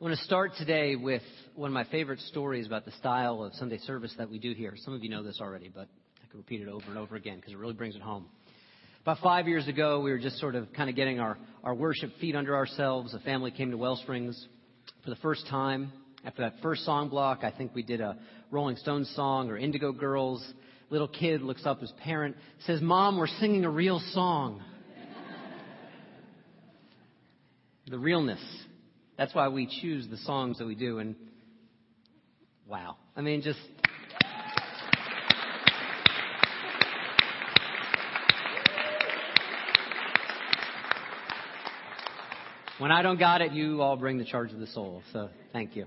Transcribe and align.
I 0.00 0.04
want 0.04 0.16
to 0.16 0.24
start 0.24 0.52
today 0.56 0.96
with 0.96 1.20
one 1.54 1.68
of 1.68 1.74
my 1.74 1.84
favorite 1.84 2.20
stories 2.20 2.66
about 2.66 2.86
the 2.86 2.90
style 2.92 3.42
of 3.42 3.52
Sunday 3.52 3.76
service 3.76 4.14
that 4.16 4.30
we 4.30 4.38
do 4.38 4.54
here. 4.54 4.72
Some 4.76 4.94
of 4.94 5.04
you 5.04 5.10
know 5.10 5.22
this 5.22 5.40
already, 5.42 5.68
but 5.68 5.88
I 6.24 6.30
can 6.30 6.38
repeat 6.38 6.62
it 6.62 6.68
over 6.68 6.86
and 6.88 6.96
over 6.96 7.16
again 7.16 7.36
because 7.36 7.52
it 7.52 7.58
really 7.58 7.74
brings 7.74 7.96
it 7.96 8.00
home. 8.00 8.24
About 9.02 9.18
five 9.18 9.46
years 9.46 9.68
ago, 9.68 10.00
we 10.00 10.10
were 10.10 10.18
just 10.18 10.38
sort 10.38 10.54
of 10.54 10.72
kind 10.72 10.88
of 10.88 10.96
getting 10.96 11.20
our, 11.20 11.36
our 11.62 11.74
worship 11.74 12.12
feet 12.18 12.34
under 12.34 12.56
ourselves. 12.56 13.12
A 13.12 13.18
family 13.18 13.50
came 13.50 13.72
to 13.72 13.76
Wellsprings 13.76 14.42
for 15.04 15.10
the 15.10 15.16
first 15.16 15.46
time. 15.50 15.92
After 16.24 16.44
that 16.44 16.54
first 16.62 16.86
song 16.86 17.10
block, 17.10 17.40
I 17.42 17.50
think 17.50 17.74
we 17.74 17.82
did 17.82 18.00
a 18.00 18.16
Rolling 18.50 18.76
Stones 18.76 19.12
song 19.14 19.50
or 19.50 19.58
Indigo 19.58 19.92
Girls. 19.92 20.42
Little 20.88 21.08
kid 21.08 21.42
looks 21.42 21.66
up 21.66 21.78
his 21.82 21.92
parent, 22.02 22.36
says, 22.60 22.80
Mom, 22.80 23.18
we're 23.18 23.26
singing 23.26 23.66
a 23.66 23.70
real 23.70 24.00
song. 24.14 24.62
the 27.90 27.98
realness 27.98 28.40
that's 29.20 29.34
why 29.34 29.48
we 29.48 29.66
choose 29.66 30.08
the 30.08 30.16
songs 30.16 30.56
that 30.56 30.66
we 30.66 30.74
do. 30.74 30.98
And 30.98 31.14
wow. 32.66 32.96
I 33.14 33.20
mean, 33.20 33.42
just. 33.42 33.58
When 42.78 42.90
I 42.90 43.02
don't 43.02 43.18
got 43.18 43.42
it, 43.42 43.52
you 43.52 43.82
all 43.82 43.98
bring 43.98 44.16
the 44.16 44.24
charge 44.24 44.54
of 44.54 44.58
the 44.58 44.66
soul. 44.68 45.02
So 45.12 45.28
thank 45.52 45.76
you. 45.76 45.84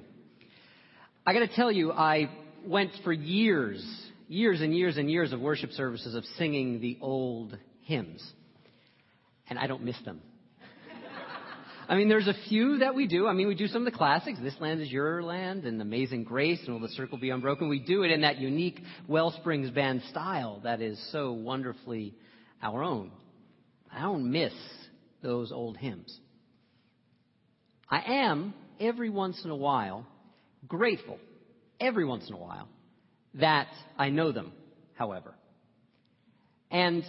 I 1.26 1.34
got 1.34 1.40
to 1.40 1.48
tell 1.48 1.72
you, 1.72 1.92
I 1.92 2.30
went 2.64 2.92
for 3.04 3.12
years, 3.12 3.84
years 4.28 4.62
and 4.62 4.76
years 4.78 4.98
and 4.98 5.10
years 5.10 5.34
of 5.34 5.40
worship 5.40 5.72
services 5.72 6.14
of 6.14 6.24
singing 6.38 6.82
the 6.82 7.00
old 7.02 7.58
hymns. 7.82 8.24
And 9.50 9.58
I 9.58 9.66
don't 9.66 9.84
miss 9.84 10.00
them. 10.06 10.22
I 11.88 11.96
mean, 11.96 12.08
there's 12.08 12.28
a 12.28 12.36
few 12.48 12.80
that 12.80 12.96
we 12.96 13.08
do. 13.08 13.28
I 13.28 13.34
mean, 13.34 13.48
we 13.48 13.56
do 13.56 13.68
some 13.68 13.86
of 13.86 13.92
the 13.92 13.98
classics. 13.98 14.40
This 14.42 14.56
land 14.60 14.82
is 14.82 14.90
your 14.90 15.22
land 15.22 15.66
and 15.66 15.82
Amazing 15.82 16.24
Grace 16.24 16.60
and 16.66 16.74
Will 16.74 16.80
the 16.80 16.94
Circle 16.94 17.18
Be 17.18 17.30
Unbroken. 17.30 17.68
We 17.68 17.80
do 17.80 18.04
it 18.04 18.12
in 18.12 18.22
that 18.22 18.38
unique 18.38 18.80
Wellsprings 19.08 19.70
band 19.70 20.02
style 20.10 20.62
that 20.64 20.82
is 20.82 20.98
so 21.12 21.34
wonderfully 21.34 22.16
our 22.62 22.84
own. 22.84 23.12
I 23.92 24.02
don't 24.02 24.32
miss 24.32 24.54
those 25.22 25.52
old 25.52 25.78
hymns. 25.78 26.18
I 27.90 28.02
am, 28.24 28.54
every 28.80 29.10
once 29.10 29.42
in 29.44 29.52
a 29.52 29.56
while, 29.56 30.08
grateful, 30.68 31.20
every 31.80 32.06
once 32.06 32.28
in 32.28 32.34
a 32.34 32.40
while, 32.40 32.70
that 33.36 33.68
I 33.98 34.10
know 34.10 34.32
them, 34.32 34.54
however. 34.96 35.34
And 36.72 37.04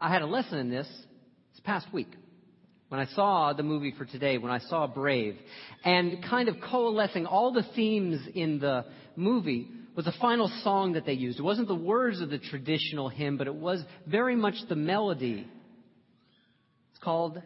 I 0.00 0.10
had 0.10 0.22
a 0.22 0.26
lesson 0.26 0.58
in 0.58 0.70
this 0.70 0.88
this 1.52 1.60
past 1.64 1.92
week 1.92 2.08
when 2.88 3.00
I 3.00 3.06
saw 3.14 3.52
the 3.52 3.62
movie 3.62 3.94
for 3.96 4.04
today, 4.04 4.38
when 4.38 4.50
I 4.50 4.60
saw 4.60 4.86
Brave, 4.86 5.36
and 5.84 6.24
kind 6.24 6.48
of 6.48 6.56
coalescing 6.70 7.26
all 7.26 7.52
the 7.52 7.64
themes 7.74 8.20
in 8.34 8.58
the 8.58 8.86
movie 9.14 9.68
was 9.94 10.06
the 10.06 10.14
final 10.20 10.50
song 10.62 10.92
that 10.92 11.04
they 11.04 11.12
used. 11.12 11.38
It 11.38 11.42
wasn't 11.42 11.68
the 11.68 11.74
words 11.74 12.20
of 12.20 12.30
the 12.30 12.38
traditional 12.38 13.08
hymn, 13.08 13.36
but 13.36 13.46
it 13.46 13.54
was 13.54 13.82
very 14.06 14.36
much 14.36 14.54
the 14.68 14.76
melody. 14.76 15.46
It's 16.92 17.02
called 17.02 17.42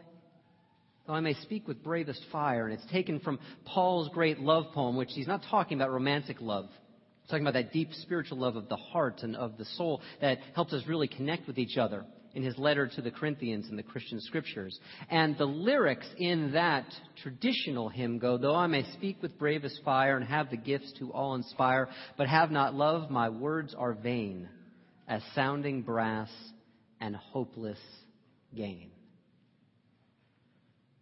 Though 1.07 1.15
I 1.15 1.20
May 1.20 1.35
Speak 1.35 1.67
with 1.67 1.83
Bravest 1.83 2.23
Fire, 2.31 2.69
and 2.69 2.79
it's 2.79 2.93
taken 2.93 3.19
from 3.19 3.41
Paul's 3.65 4.09
great 4.11 4.39
love 4.39 4.67
poem, 4.73 4.97
which 4.97 5.11
he's 5.13 5.27
not 5.27 5.43
talking 5.51 5.77
about 5.77 5.91
romantic 5.91 6.41
love. 6.41 6.69
He's 7.23 7.31
talking 7.31 7.45
about 7.45 7.55
that 7.55 7.73
deep 7.73 7.89
spiritual 7.95 8.39
love 8.39 8.55
of 8.55 8.69
the 8.69 8.77
heart 8.77 9.20
and 9.23 9.35
of 9.35 9.59
the 9.59 9.65
soul 9.65 10.01
that 10.20 10.39
helps 10.55 10.73
us 10.73 10.85
really 10.87 11.09
connect 11.09 11.48
with 11.48 11.59
each 11.59 11.77
other 11.77 12.05
in 12.34 12.42
his 12.42 12.56
letter 12.58 12.86
to 12.86 13.02
the 13.02 13.11
Corinthians 13.11 13.69
in 13.69 13.77
the 13.77 13.83
Christian 13.83 14.20
scriptures. 14.20 14.78
And 15.11 15.36
the 15.36 15.44
lyrics 15.44 16.06
in 16.19 16.52
that 16.52 16.86
traditional 17.22 17.89
hymn 17.89 18.19
go, 18.19 18.39
Though 18.39 18.55
I 18.55 18.66
may 18.66 18.84
speak 18.92 19.20
with 19.22 19.39
bravest 19.39 19.80
fire 19.84 20.16
and 20.16 20.27
have 20.27 20.50
the 20.50 20.56
gifts 20.56 20.92
to 20.98 21.12
all 21.12 21.34
inspire, 21.34 21.89
but 22.16 22.28
have 22.28 22.50
not 22.50 22.74
love, 22.74 23.11
my 23.11 23.28
words 23.28 23.74
are 23.77 23.92
vain, 23.92 24.48
as 25.06 25.22
sounding 25.34 25.83
brass 25.83 26.30
and 27.01 27.14
hopeless 27.17 27.79
gain. 28.55 28.90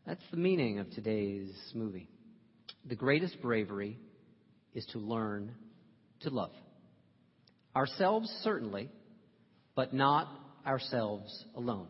That's 0.06 0.22
the 0.30 0.38
meaning 0.38 0.78
of 0.78 0.90
today's 0.90 1.52
movie. 1.74 2.08
The 2.86 2.96
greatest 2.96 3.40
bravery 3.40 3.98
is 4.74 4.84
to 4.86 4.98
learn 4.98 5.54
to 6.20 6.30
love. 6.30 6.52
Ourselves, 7.76 8.28
certainly, 8.42 8.90
but 9.76 9.94
not 9.94 10.28
ourselves 10.70 11.44
alone. 11.56 11.88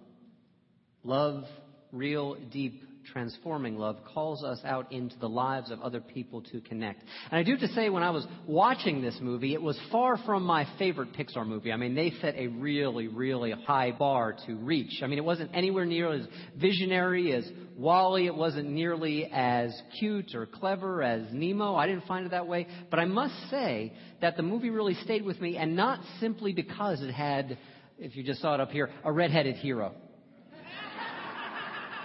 Love, 1.05 1.45
real, 1.93 2.37
deep, 2.51 2.83
transforming 3.13 3.77
love, 3.77 3.97
calls 4.15 4.45
us 4.45 4.59
out 4.65 4.93
into 4.93 5.19
the 5.19 5.29
lives 5.29 5.71
of 5.71 5.81
other 5.81 6.01
people 6.01 6.43
to 6.43 6.61
connect. 6.61 7.03
And 7.31 7.39
I 7.39 7.43
do 7.43 7.53
have 7.53 7.61
to 7.61 7.75
say, 7.75 7.89
when 7.89 8.03
I 8.03 8.11
was 8.11 8.27
watching 8.47 9.03
this 9.03 9.19
movie, 9.21 9.53
it 9.55 9.61
was 9.61 9.79
far 9.91 10.17
from 10.19 10.45
my 10.45 10.67
favorite 10.79 11.13
Pixar 11.15 11.47
movie. 11.47 11.73
I 11.73 11.77
mean, 11.77 11.95
they 11.95 12.13
set 12.21 12.37
a 12.37 12.47
really, 12.47 13.09
really 13.09 13.51
high 13.51 13.91
bar 13.91 14.37
to 14.47 14.55
reach. 14.55 15.01
I 15.03 15.07
mean, 15.09 15.19
it 15.19 15.25
wasn't 15.25 15.51
anywhere 15.55 15.85
near 15.85 16.13
as 16.13 16.27
visionary 16.57 17.33
as 17.33 17.51
WALL-E. 17.77 18.27
It 18.27 18.35
wasn't 18.35 18.71
nearly 18.71 19.29
as 19.33 19.75
cute 19.99 20.35
or 20.35 20.47
clever 20.47 21.03
as 21.03 21.23
Nemo. 21.33 21.75
I 21.75 21.87
didn't 21.87 22.07
find 22.07 22.27
it 22.27 22.31
that 22.31 22.47
way. 22.47 22.67
But 22.91 23.01
I 23.01 23.07
must 23.07 23.35
say 23.51 23.93
that 24.21 24.37
the 24.37 24.43
movie 24.43 24.71
really 24.71 24.95
stayed 24.95 25.25
with 25.25 25.41
me, 25.41 25.57
and 25.57 25.75
not 25.75 26.01
simply 26.21 26.53
because 26.53 27.03
it 27.03 27.11
had 27.11 27.59
if 28.01 28.17
you 28.17 28.23
just 28.23 28.41
saw 28.41 28.55
it 28.55 28.61
up 28.61 28.71
here, 28.71 28.91
a 29.05 29.13
redheaded 29.13 29.57
hero. 29.57 29.93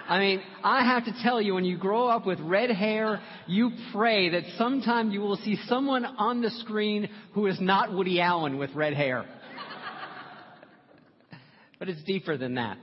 I 0.08 0.20
mean, 0.20 0.42
I 0.64 0.86
have 0.86 1.06
to 1.06 1.24
tell 1.24 1.42
you, 1.42 1.56
when 1.56 1.66
you 1.66 1.80
grow 1.80 2.08
up 2.08 2.28
with 2.28 2.40
red 2.40 2.70
hair, 2.70 3.22
you 3.48 3.72
pray 3.92 4.30
that 4.30 4.44
sometime 4.56 5.10
you 5.10 5.22
will 5.22 5.38
see 5.38 5.58
someone 5.66 6.06
on 6.06 6.42
the 6.42 6.52
screen 6.52 7.10
who 7.34 7.48
is 7.48 7.60
not 7.60 7.92
Woody 7.92 8.22
Allen 8.22 8.60
with 8.60 8.70
red 8.76 8.94
hair. 8.94 9.26
but 11.80 11.90
it's 11.90 12.04
deeper 12.04 12.38
than 12.38 12.56
that. 12.56 12.78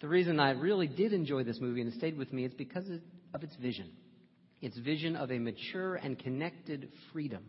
The 0.00 0.08
reason 0.08 0.40
I 0.40 0.50
really 0.52 0.88
did 0.88 1.12
enjoy 1.12 1.44
this 1.44 1.60
movie 1.60 1.82
and 1.82 1.92
it 1.92 1.96
stayed 1.98 2.18
with 2.18 2.32
me 2.32 2.46
is 2.46 2.52
because 2.52 2.88
of 3.32 3.44
its 3.44 3.54
vision. 3.56 3.88
Its 4.60 4.76
vision 4.78 5.14
of 5.14 5.30
a 5.30 5.38
mature 5.38 5.94
and 5.94 6.18
connected 6.18 6.88
freedom 7.12 7.44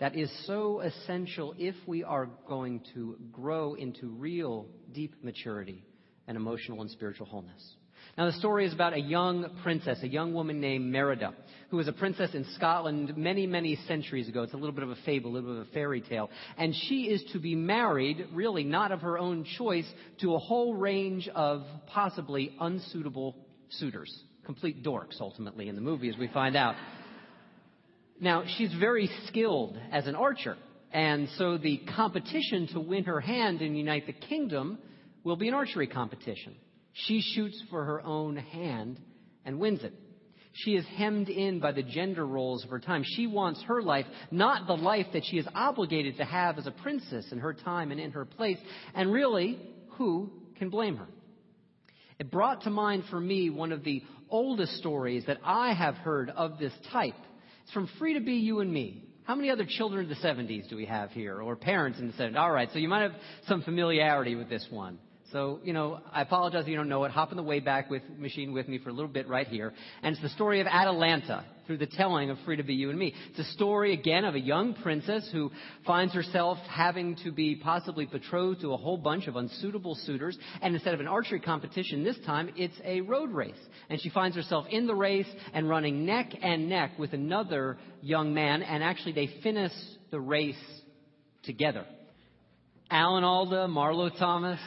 that 0.00 0.16
is 0.16 0.30
so 0.46 0.80
essential 0.80 1.54
if 1.58 1.74
we 1.86 2.02
are 2.02 2.28
going 2.48 2.82
to 2.94 3.16
grow 3.32 3.74
into 3.74 4.08
real 4.08 4.66
deep 4.92 5.22
maturity 5.22 5.84
and 6.26 6.36
emotional 6.36 6.80
and 6.80 6.90
spiritual 6.90 7.26
wholeness. 7.26 7.62
Now, 8.18 8.26
the 8.26 8.32
story 8.32 8.66
is 8.66 8.72
about 8.72 8.92
a 8.92 9.00
young 9.00 9.58
princess, 9.62 9.98
a 10.02 10.08
young 10.08 10.34
woman 10.34 10.60
named 10.60 10.92
Merida, 10.92 11.34
who 11.70 11.78
was 11.78 11.88
a 11.88 11.92
princess 11.92 12.34
in 12.34 12.44
Scotland 12.54 13.16
many, 13.16 13.46
many 13.46 13.76
centuries 13.88 14.28
ago. 14.28 14.42
It's 14.42 14.52
a 14.52 14.56
little 14.56 14.74
bit 14.74 14.84
of 14.84 14.90
a 14.90 14.96
fable, 15.04 15.30
a 15.30 15.32
little 15.32 15.54
bit 15.54 15.62
of 15.62 15.68
a 15.68 15.72
fairy 15.72 16.00
tale. 16.00 16.30
And 16.56 16.74
she 16.74 17.04
is 17.04 17.24
to 17.32 17.40
be 17.40 17.54
married, 17.56 18.26
really 18.32 18.62
not 18.62 18.92
of 18.92 19.00
her 19.00 19.18
own 19.18 19.44
choice, 19.58 19.86
to 20.20 20.34
a 20.34 20.38
whole 20.38 20.74
range 20.74 21.28
of 21.28 21.64
possibly 21.86 22.54
unsuitable 22.60 23.36
suitors. 23.70 24.14
Complete 24.44 24.84
dorks, 24.84 25.20
ultimately, 25.20 25.68
in 25.68 25.74
the 25.74 25.80
movie, 25.80 26.08
as 26.08 26.16
we 26.16 26.28
find 26.28 26.56
out. 26.56 26.76
Now, 28.20 28.44
she's 28.56 28.72
very 28.74 29.10
skilled 29.26 29.76
as 29.90 30.06
an 30.06 30.14
archer, 30.14 30.56
and 30.92 31.28
so 31.36 31.58
the 31.58 31.78
competition 31.96 32.68
to 32.68 32.80
win 32.80 33.04
her 33.04 33.20
hand 33.20 33.60
and 33.60 33.76
unite 33.76 34.06
the 34.06 34.12
kingdom 34.12 34.78
will 35.24 35.36
be 35.36 35.48
an 35.48 35.54
archery 35.54 35.86
competition. 35.86 36.54
She 36.92 37.20
shoots 37.20 37.60
for 37.70 37.84
her 37.84 38.00
own 38.02 38.36
hand 38.36 39.00
and 39.44 39.58
wins 39.58 39.82
it. 39.82 39.92
She 40.52 40.76
is 40.76 40.86
hemmed 40.96 41.28
in 41.28 41.58
by 41.58 41.72
the 41.72 41.82
gender 41.82 42.24
roles 42.24 42.62
of 42.62 42.70
her 42.70 42.78
time. 42.78 43.02
She 43.04 43.26
wants 43.26 43.60
her 43.64 43.82
life, 43.82 44.06
not 44.30 44.68
the 44.68 44.76
life 44.76 45.06
that 45.12 45.24
she 45.24 45.36
is 45.38 45.48
obligated 45.52 46.18
to 46.18 46.24
have 46.24 46.58
as 46.58 46.68
a 46.68 46.70
princess 46.70 47.26
in 47.32 47.40
her 47.40 47.52
time 47.52 47.90
and 47.90 48.00
in 48.00 48.12
her 48.12 48.24
place. 48.24 48.58
And 48.94 49.12
really, 49.12 49.58
who 49.96 50.30
can 50.56 50.70
blame 50.70 50.96
her? 50.98 51.08
It 52.20 52.30
brought 52.30 52.62
to 52.62 52.70
mind 52.70 53.02
for 53.10 53.18
me 53.18 53.50
one 53.50 53.72
of 53.72 53.82
the 53.82 54.02
oldest 54.30 54.76
stories 54.76 55.24
that 55.26 55.38
I 55.42 55.74
have 55.74 55.96
heard 55.96 56.30
of 56.30 56.60
this 56.60 56.72
type. 56.92 57.14
It's 57.64 57.72
from 57.72 57.88
Free 57.98 58.14
to 58.14 58.20
Be 58.20 58.34
You 58.34 58.60
and 58.60 58.70
Me. 58.70 59.02
How 59.24 59.34
many 59.34 59.50
other 59.50 59.64
children 59.66 60.04
of 60.04 60.10
the 60.10 60.22
70s 60.26 60.68
do 60.68 60.76
we 60.76 60.84
have 60.84 61.10
here, 61.12 61.40
or 61.40 61.56
parents 61.56 61.98
in 61.98 62.08
the 62.08 62.12
70s? 62.12 62.36
All 62.36 62.50
right, 62.50 62.68
so 62.72 62.78
you 62.78 62.88
might 62.88 63.00
have 63.00 63.14
some 63.48 63.62
familiarity 63.62 64.34
with 64.34 64.50
this 64.50 64.66
one. 64.68 64.98
So, 65.34 65.58
you 65.64 65.72
know, 65.72 65.98
I 66.12 66.22
apologize 66.22 66.62
if 66.62 66.68
you 66.68 66.76
don't 66.76 66.88
know 66.88 67.02
it. 67.02 67.10
Hop 67.10 67.32
in 67.32 67.36
the 67.36 67.42
Wayback 67.42 67.90
with, 67.90 68.04
Machine 68.18 68.52
with 68.52 68.68
me 68.68 68.78
for 68.78 68.90
a 68.90 68.92
little 68.92 69.10
bit 69.10 69.26
right 69.26 69.48
here. 69.48 69.72
And 70.00 70.12
it's 70.12 70.22
the 70.22 70.28
story 70.28 70.60
of 70.60 70.68
Atalanta 70.68 71.44
through 71.66 71.78
the 71.78 71.88
telling 71.88 72.30
of 72.30 72.38
Free 72.44 72.54
to 72.54 72.62
Be 72.62 72.74
You 72.74 72.90
and 72.90 72.96
Me. 72.96 73.12
It's 73.30 73.40
a 73.40 73.52
story, 73.52 73.92
again, 73.94 74.24
of 74.24 74.36
a 74.36 74.40
young 74.40 74.74
princess 74.74 75.28
who 75.32 75.50
finds 75.84 76.14
herself 76.14 76.58
having 76.70 77.16
to 77.24 77.32
be 77.32 77.56
possibly 77.56 78.06
betrothed 78.06 78.60
to 78.60 78.74
a 78.74 78.76
whole 78.76 78.96
bunch 78.96 79.26
of 79.26 79.34
unsuitable 79.34 79.96
suitors. 80.06 80.38
And 80.62 80.72
instead 80.72 80.94
of 80.94 81.00
an 81.00 81.08
archery 81.08 81.40
competition 81.40 82.04
this 82.04 82.18
time, 82.24 82.50
it's 82.54 82.80
a 82.84 83.00
road 83.00 83.32
race. 83.32 83.58
And 83.90 84.00
she 84.00 84.10
finds 84.10 84.36
herself 84.36 84.66
in 84.70 84.86
the 84.86 84.94
race 84.94 85.26
and 85.52 85.68
running 85.68 86.06
neck 86.06 86.30
and 86.42 86.68
neck 86.68 86.92
with 86.96 87.12
another 87.12 87.76
young 88.02 88.34
man. 88.34 88.62
And 88.62 88.84
actually, 88.84 89.14
they 89.14 89.30
finish 89.42 89.72
the 90.12 90.20
race 90.20 90.54
together. 91.42 91.84
Alan 92.88 93.24
Alda, 93.24 93.66
Marlo 93.66 94.16
Thomas, 94.16 94.60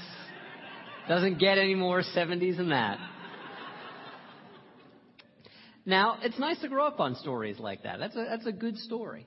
doesn't 1.07 1.39
get 1.39 1.57
any 1.57 1.75
more 1.75 2.01
70s 2.01 2.57
than 2.57 2.69
that. 2.69 3.00
Now, 5.86 6.18
it's 6.21 6.38
nice 6.38 6.59
to 6.59 6.68
grow 6.68 6.86
up 6.86 7.00
on 7.00 7.15
stories 7.15 7.59
like 7.59 7.83
that. 7.83 8.00
That's 8.00 8.15
a, 8.15 8.25
that's 8.30 8.45
a 8.45 8.51
good 8.51 8.77
story. 8.77 9.25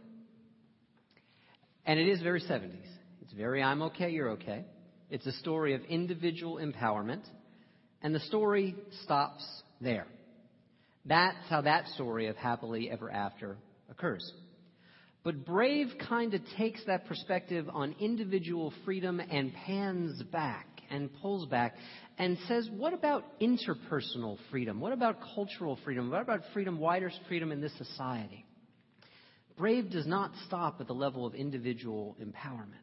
And 1.86 1.98
it 1.98 2.06
is 2.06 2.20
very 2.20 2.42
70s. 2.42 2.74
It's 3.22 3.32
very 3.32 3.62
I'm 3.62 3.80
okay, 3.82 4.10
you're 4.10 4.32
okay. 4.32 4.66
It's 5.08 5.26
a 5.26 5.32
story 5.32 5.74
of 5.74 5.82
individual 5.84 6.56
empowerment, 6.56 7.22
and 8.02 8.14
the 8.14 8.20
story 8.20 8.76
stops 9.04 9.44
there. 9.80 10.06
That's 11.06 11.38
how 11.48 11.62
that 11.62 11.88
story 11.88 12.26
of 12.26 12.36
happily 12.36 12.90
ever 12.90 13.10
after 13.10 13.56
occurs. 13.90 14.30
But 15.24 15.46
Brave 15.46 15.88
kind 16.08 16.34
of 16.34 16.42
takes 16.56 16.84
that 16.86 17.06
perspective 17.06 17.68
on 17.72 17.96
individual 18.00 18.72
freedom 18.84 19.20
and 19.20 19.52
pans 19.52 20.22
back 20.24 20.69
and 20.90 21.10
pulls 21.20 21.46
back 21.46 21.76
and 22.19 22.37
says, 22.48 22.69
what 22.76 22.92
about 22.92 23.25
interpersonal 23.40 24.38
freedom? 24.50 24.81
What 24.81 24.92
about 24.92 25.19
cultural 25.34 25.78
freedom? 25.84 26.10
What 26.10 26.22
about 26.22 26.40
freedom, 26.52 26.78
wider 26.78 27.10
freedom 27.28 27.52
in 27.52 27.60
this 27.60 27.76
society? 27.78 28.44
Brave 29.56 29.90
does 29.90 30.06
not 30.06 30.32
stop 30.46 30.81
at 30.81 30.87
the 30.87 30.94
level 30.94 31.26
of 31.26 31.34
individual 31.34 32.16
empowerment. 32.20 32.75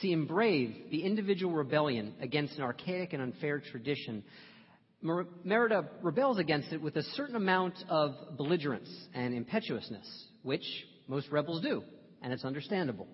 See, 0.00 0.12
in 0.12 0.26
Brave, 0.26 0.74
the 0.90 1.02
individual 1.02 1.54
rebellion 1.54 2.14
against 2.20 2.56
an 2.56 2.62
archaic 2.62 3.12
and 3.12 3.22
unfair 3.22 3.60
tradition, 3.60 4.24
Merida 5.02 5.88
rebels 6.02 6.38
against 6.38 6.72
it 6.72 6.80
with 6.80 6.96
a 6.96 7.02
certain 7.02 7.36
amount 7.36 7.74
of 7.88 8.14
belligerence 8.36 8.88
and 9.14 9.34
impetuousness, 9.34 10.06
which 10.42 10.64
most 11.06 11.28
rebels 11.30 11.62
do, 11.62 11.82
and 12.22 12.32
it's 12.32 12.44
understandable. 12.44 13.06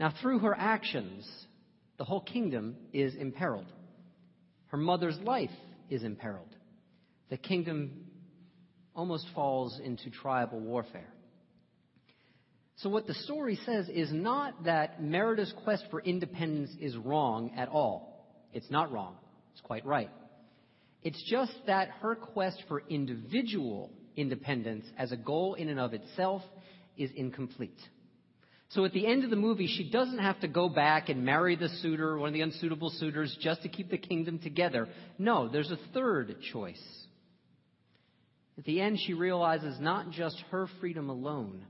Now, 0.00 0.12
through 0.20 0.40
her 0.40 0.54
actions, 0.58 1.28
the 1.98 2.04
whole 2.04 2.20
kingdom 2.20 2.76
is 2.92 3.14
imperiled. 3.14 3.70
Her 4.68 4.76
mother's 4.76 5.18
life 5.18 5.50
is 5.90 6.04
imperiled. 6.04 6.54
The 7.28 7.36
kingdom 7.36 8.06
almost 8.94 9.26
falls 9.34 9.80
into 9.82 10.10
tribal 10.10 10.60
warfare. 10.60 11.12
So, 12.76 12.88
what 12.88 13.08
the 13.08 13.14
story 13.14 13.58
says 13.66 13.88
is 13.88 14.12
not 14.12 14.64
that 14.64 15.02
Merida's 15.02 15.52
quest 15.64 15.84
for 15.90 16.00
independence 16.00 16.70
is 16.80 16.96
wrong 16.96 17.52
at 17.56 17.68
all. 17.68 18.24
It's 18.52 18.70
not 18.70 18.92
wrong, 18.92 19.16
it's 19.52 19.60
quite 19.60 19.84
right. 19.84 20.10
It's 21.02 21.22
just 21.28 21.52
that 21.66 21.88
her 22.00 22.14
quest 22.14 22.62
for 22.68 22.82
individual 22.88 23.90
independence 24.16 24.84
as 24.96 25.10
a 25.12 25.16
goal 25.16 25.54
in 25.54 25.68
and 25.68 25.80
of 25.80 25.92
itself 25.92 26.42
is 26.96 27.10
incomplete. 27.14 27.78
So 28.70 28.84
at 28.84 28.92
the 28.92 29.06
end 29.06 29.24
of 29.24 29.30
the 29.30 29.36
movie, 29.36 29.66
she 29.66 29.90
doesn't 29.90 30.18
have 30.18 30.40
to 30.40 30.48
go 30.48 30.68
back 30.68 31.08
and 31.08 31.24
marry 31.24 31.56
the 31.56 31.70
suitor, 31.80 32.18
one 32.18 32.28
of 32.28 32.34
the 32.34 32.42
unsuitable 32.42 32.90
suitors, 32.90 33.34
just 33.40 33.62
to 33.62 33.68
keep 33.68 33.90
the 33.90 33.96
kingdom 33.96 34.38
together. 34.38 34.88
No, 35.18 35.48
there's 35.48 35.70
a 35.70 35.78
third 35.94 36.36
choice. 36.52 36.82
At 38.58 38.64
the 38.64 38.80
end, 38.80 38.98
she 39.06 39.14
realizes 39.14 39.80
not 39.80 40.10
just 40.10 40.36
her 40.50 40.68
freedom 40.80 41.08
alone, 41.08 41.64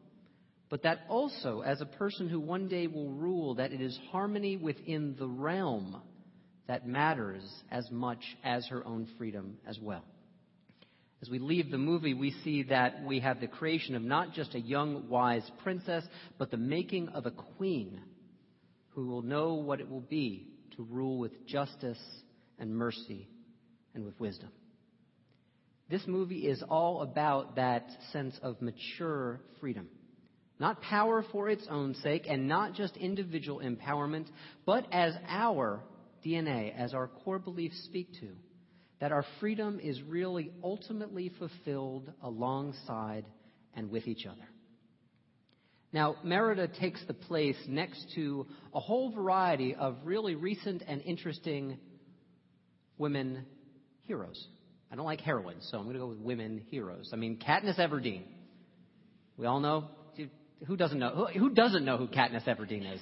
but 0.70 0.82
that 0.82 1.00
also, 1.08 1.60
as 1.60 1.80
a 1.80 1.86
person 1.86 2.28
who 2.28 2.40
one 2.40 2.66
day 2.66 2.88
will 2.88 3.12
rule, 3.12 3.54
that 3.56 3.72
it 3.72 3.80
is 3.80 3.98
harmony 4.10 4.56
within 4.56 5.14
the 5.18 5.28
realm 5.28 6.02
that 6.66 6.86
matters 6.86 7.42
as 7.70 7.88
much 7.90 8.22
as 8.42 8.66
her 8.68 8.84
own 8.84 9.06
freedom 9.18 9.56
as 9.66 9.78
well. 9.80 10.04
As 11.20 11.28
we 11.28 11.38
leave 11.38 11.70
the 11.70 11.78
movie, 11.78 12.14
we 12.14 12.30
see 12.44 12.62
that 12.64 13.02
we 13.04 13.20
have 13.20 13.40
the 13.40 13.48
creation 13.48 13.96
of 13.96 14.02
not 14.02 14.32
just 14.34 14.54
a 14.54 14.60
young, 14.60 15.08
wise 15.08 15.48
princess, 15.62 16.04
but 16.38 16.50
the 16.50 16.56
making 16.56 17.08
of 17.08 17.26
a 17.26 17.32
queen 17.32 18.00
who 18.90 19.06
will 19.06 19.22
know 19.22 19.54
what 19.54 19.80
it 19.80 19.90
will 19.90 20.00
be 20.00 20.46
to 20.76 20.84
rule 20.84 21.18
with 21.18 21.46
justice 21.46 21.98
and 22.58 22.74
mercy 22.74 23.28
and 23.94 24.04
with 24.04 24.18
wisdom. 24.20 24.50
This 25.90 26.06
movie 26.06 26.46
is 26.46 26.62
all 26.68 27.02
about 27.02 27.56
that 27.56 27.88
sense 28.12 28.38
of 28.42 28.62
mature 28.62 29.40
freedom. 29.60 29.88
Not 30.60 30.82
power 30.82 31.24
for 31.32 31.48
its 31.48 31.66
own 31.68 31.94
sake 31.94 32.26
and 32.28 32.46
not 32.46 32.74
just 32.74 32.96
individual 32.96 33.60
empowerment, 33.60 34.26
but 34.66 34.86
as 34.92 35.14
our 35.26 35.80
DNA, 36.24 36.76
as 36.76 36.94
our 36.94 37.08
core 37.08 37.38
beliefs 37.38 37.82
speak 37.84 38.12
to 38.20 38.28
that 39.00 39.12
our 39.12 39.24
freedom 39.40 39.80
is 39.80 40.02
really 40.02 40.50
ultimately 40.62 41.30
fulfilled 41.38 42.12
alongside 42.22 43.24
and 43.74 43.90
with 43.90 44.06
each 44.06 44.26
other. 44.26 44.48
Now, 45.92 46.16
Merida 46.22 46.68
takes 46.68 47.00
the 47.06 47.14
place 47.14 47.56
next 47.66 48.12
to 48.14 48.46
a 48.74 48.80
whole 48.80 49.10
variety 49.10 49.74
of 49.74 49.96
really 50.04 50.34
recent 50.34 50.82
and 50.86 51.00
interesting 51.02 51.78
women 52.98 53.46
heroes. 54.02 54.46
I 54.90 54.96
don't 54.96 55.06
like 55.06 55.20
heroines, 55.20 55.66
so 55.70 55.78
I'm 55.78 55.84
going 55.84 55.94
to 55.94 56.00
go 56.00 56.08
with 56.08 56.18
women 56.18 56.62
heroes. 56.70 57.10
I 57.12 57.16
mean, 57.16 57.38
Katniss 57.38 57.78
Everdeen. 57.78 58.22
We 59.36 59.46
all 59.46 59.60
know. 59.60 59.88
Who 60.66 60.76
doesn't 60.76 60.98
know? 60.98 61.28
Who, 61.32 61.38
who 61.38 61.50
doesn't 61.50 61.84
know 61.84 61.96
who 61.96 62.08
Katniss 62.08 62.46
Everdeen 62.46 62.92
is? 62.92 63.00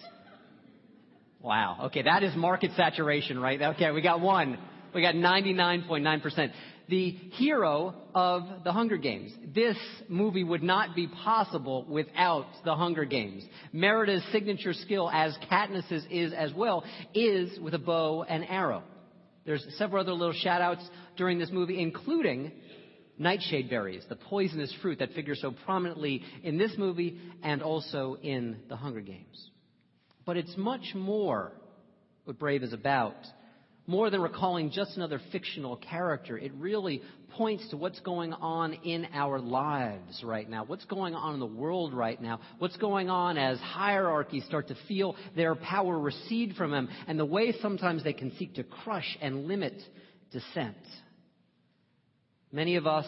Wow. 1.40 1.86
Okay, 1.86 2.02
that 2.02 2.22
is 2.22 2.36
market 2.36 2.72
saturation, 2.76 3.38
right? 3.38 3.60
Okay, 3.60 3.90
we 3.92 4.02
got 4.02 4.20
one. 4.20 4.58
We 4.94 5.02
got 5.02 5.14
99.9%. 5.14 6.52
The 6.88 7.10
hero 7.10 7.94
of 8.14 8.42
the 8.62 8.72
Hunger 8.72 8.96
Games. 8.96 9.32
This 9.54 9.76
movie 10.08 10.44
would 10.44 10.62
not 10.62 10.94
be 10.94 11.08
possible 11.08 11.84
without 11.88 12.46
the 12.64 12.76
Hunger 12.76 13.04
Games. 13.04 13.44
Merida's 13.72 14.22
signature 14.30 14.72
skill, 14.72 15.10
as 15.12 15.36
Katniss's 15.50 16.06
is 16.10 16.32
as 16.32 16.52
well, 16.54 16.84
is 17.12 17.58
with 17.58 17.74
a 17.74 17.78
bow 17.78 18.22
and 18.22 18.48
arrow. 18.48 18.84
There's 19.44 19.66
several 19.78 20.02
other 20.02 20.12
little 20.12 20.32
shout 20.32 20.60
outs 20.60 20.88
during 21.16 21.38
this 21.38 21.50
movie, 21.50 21.80
including 21.80 22.52
nightshade 23.18 23.68
berries, 23.68 24.04
the 24.08 24.16
poisonous 24.16 24.74
fruit 24.82 24.98
that 24.98 25.12
figures 25.12 25.40
so 25.40 25.52
prominently 25.64 26.22
in 26.42 26.58
this 26.58 26.72
movie 26.76 27.18
and 27.42 27.62
also 27.62 28.16
in 28.22 28.58
the 28.68 28.76
Hunger 28.76 29.00
Games. 29.00 29.50
But 30.24 30.36
it's 30.36 30.56
much 30.56 30.94
more 30.94 31.52
what 32.24 32.38
Brave 32.38 32.62
is 32.62 32.72
about 32.72 33.16
more 33.86 34.10
than 34.10 34.20
recalling 34.20 34.70
just 34.70 34.96
another 34.96 35.20
fictional 35.30 35.76
character, 35.76 36.36
it 36.36 36.52
really 36.54 37.02
points 37.36 37.68
to 37.70 37.76
what's 37.76 38.00
going 38.00 38.32
on 38.32 38.72
in 38.72 39.06
our 39.12 39.38
lives 39.38 40.22
right 40.24 40.48
now, 40.48 40.64
what's 40.64 40.84
going 40.86 41.14
on 41.14 41.34
in 41.34 41.40
the 41.40 41.46
world 41.46 41.94
right 41.94 42.20
now, 42.20 42.40
what's 42.58 42.76
going 42.78 43.08
on 43.08 43.38
as 43.38 43.58
hierarchies 43.60 44.44
start 44.46 44.68
to 44.68 44.76
feel 44.88 45.14
their 45.36 45.54
power 45.54 45.98
recede 45.98 46.54
from 46.56 46.70
them, 46.70 46.88
and 47.06 47.18
the 47.18 47.24
way 47.24 47.54
sometimes 47.60 48.02
they 48.02 48.12
can 48.12 48.34
seek 48.36 48.54
to 48.54 48.64
crush 48.64 49.16
and 49.20 49.46
limit 49.46 49.74
dissent. 50.32 50.76
Many 52.50 52.76
of 52.76 52.86
us 52.86 53.06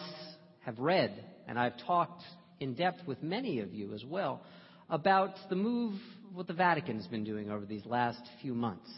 have 0.61 0.79
read, 0.79 1.11
and 1.47 1.59
I've 1.59 1.77
talked 1.85 2.21
in 2.59 2.75
depth 2.75 3.05
with 3.07 3.21
many 3.23 3.59
of 3.59 3.73
you 3.73 3.93
as 3.93 4.05
well, 4.05 4.41
about 4.89 5.33
the 5.49 5.55
move, 5.55 5.93
what 6.33 6.47
the 6.47 6.53
Vatican's 6.53 7.07
been 7.07 7.23
doing 7.23 7.49
over 7.49 7.65
these 7.65 7.85
last 7.85 8.21
few 8.41 8.53
months 8.53 8.89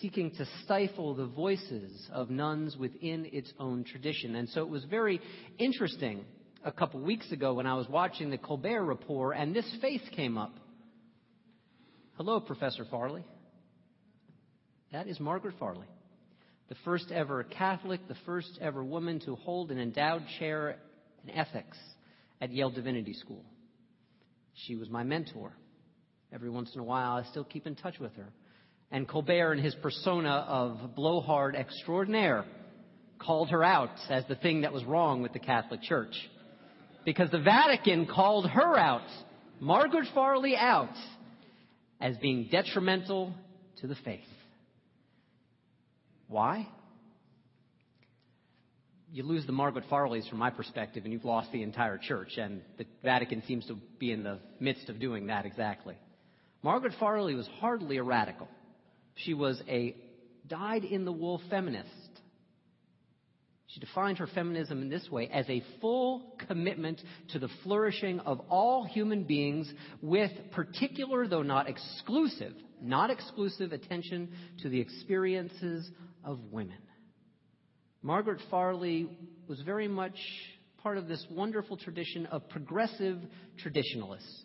seeking 0.00 0.30
to 0.32 0.46
stifle 0.64 1.14
the 1.14 1.26
voices 1.26 2.08
of 2.12 2.30
nuns 2.30 2.76
within 2.76 3.28
its 3.32 3.52
own 3.58 3.84
tradition. 3.84 4.34
And 4.36 4.48
so 4.50 4.62
it 4.62 4.68
was 4.68 4.84
very 4.84 5.20
interesting 5.58 6.24
a 6.64 6.72
couple 6.72 7.00
weeks 7.00 7.30
ago 7.32 7.54
when 7.54 7.66
I 7.66 7.74
was 7.74 7.88
watching 7.88 8.30
the 8.30 8.38
Colbert 8.38 8.84
Report 8.84 9.36
and 9.36 9.54
this 9.54 9.70
face 9.80 10.02
came 10.14 10.36
up. 10.36 10.52
Hello, 12.16 12.40
Professor 12.40 12.84
Farley. 12.90 13.24
That 14.92 15.06
is 15.06 15.20
Margaret 15.20 15.54
Farley, 15.58 15.86
the 16.68 16.74
first 16.84 17.10
ever 17.12 17.44
Catholic, 17.44 18.06
the 18.08 18.16
first 18.24 18.58
ever 18.60 18.82
woman 18.82 19.20
to 19.20 19.36
hold 19.36 19.70
an 19.70 19.78
endowed 19.78 20.24
chair 20.38 20.76
in 21.24 21.30
ethics 21.30 21.76
at 22.40 22.50
Yale 22.50 22.70
Divinity 22.70 23.12
School. 23.12 23.44
She 24.66 24.76
was 24.76 24.88
my 24.88 25.02
mentor. 25.02 25.52
Every 26.32 26.50
once 26.50 26.70
in 26.74 26.80
a 26.80 26.84
while, 26.84 27.12
I 27.12 27.24
still 27.30 27.44
keep 27.44 27.66
in 27.66 27.74
touch 27.74 27.98
with 27.98 28.14
her. 28.16 28.28
And 28.90 29.06
Colbert, 29.06 29.54
in 29.54 29.58
his 29.58 29.74
persona 29.76 30.30
of 30.48 30.94
blowhard 30.94 31.54
extraordinaire, 31.54 32.44
called 33.18 33.50
her 33.50 33.62
out 33.62 33.90
as 34.08 34.24
the 34.28 34.36
thing 34.36 34.62
that 34.62 34.72
was 34.72 34.84
wrong 34.84 35.22
with 35.22 35.32
the 35.32 35.38
Catholic 35.38 35.82
Church. 35.82 36.14
Because 37.04 37.30
the 37.30 37.40
Vatican 37.40 38.06
called 38.06 38.48
her 38.48 38.78
out, 38.78 39.06
Margaret 39.60 40.06
Farley 40.14 40.56
out, 40.56 40.94
as 42.00 42.16
being 42.18 42.48
detrimental 42.50 43.34
to 43.80 43.86
the 43.86 43.96
faith. 44.04 44.20
Why? 46.28 46.68
You 49.10 49.22
lose 49.22 49.46
the 49.46 49.52
Margaret 49.52 49.84
Farleys 49.90 50.28
from 50.28 50.38
my 50.38 50.50
perspective, 50.50 51.04
and 51.04 51.12
you've 51.12 51.24
lost 51.24 51.50
the 51.50 51.62
entire 51.62 51.98
church, 51.98 52.36
and 52.36 52.60
the 52.76 52.84
Vatican 53.02 53.42
seems 53.46 53.66
to 53.66 53.78
be 53.98 54.12
in 54.12 54.22
the 54.22 54.38
midst 54.60 54.88
of 54.88 55.00
doing 55.00 55.26
that 55.28 55.46
exactly. 55.46 55.96
Margaret 56.62 56.92
Farley 57.00 57.34
was 57.34 57.48
hardly 57.58 57.96
a 57.96 58.02
radical. 58.02 58.48
She 59.24 59.34
was 59.34 59.60
a 59.68 59.96
dyed 60.46 60.84
in 60.84 61.04
the 61.04 61.12
wool 61.12 61.40
feminist. 61.50 61.88
She 63.66 63.80
defined 63.80 64.18
her 64.18 64.26
feminism 64.26 64.80
in 64.80 64.88
this 64.88 65.10
way 65.10 65.28
as 65.28 65.48
a 65.48 65.62
full 65.80 66.34
commitment 66.46 67.02
to 67.28 67.38
the 67.38 67.50
flourishing 67.62 68.18
of 68.20 68.40
all 68.48 68.84
human 68.84 69.24
beings 69.24 69.70
with 70.00 70.30
particular, 70.52 71.28
though 71.28 71.42
not 71.42 71.68
exclusive, 71.68 72.54
not 72.80 73.10
exclusive 73.10 73.72
attention 73.72 74.30
to 74.62 74.70
the 74.70 74.80
experiences 74.80 75.90
of 76.24 76.40
women. 76.50 76.78
Margaret 78.02 78.40
Farley 78.50 79.08
was 79.48 79.60
very 79.60 79.88
much 79.88 80.16
part 80.78 80.96
of 80.96 81.08
this 81.08 81.24
wonderful 81.30 81.76
tradition 81.76 82.24
of 82.26 82.48
progressive 82.48 83.18
traditionalists. 83.58 84.44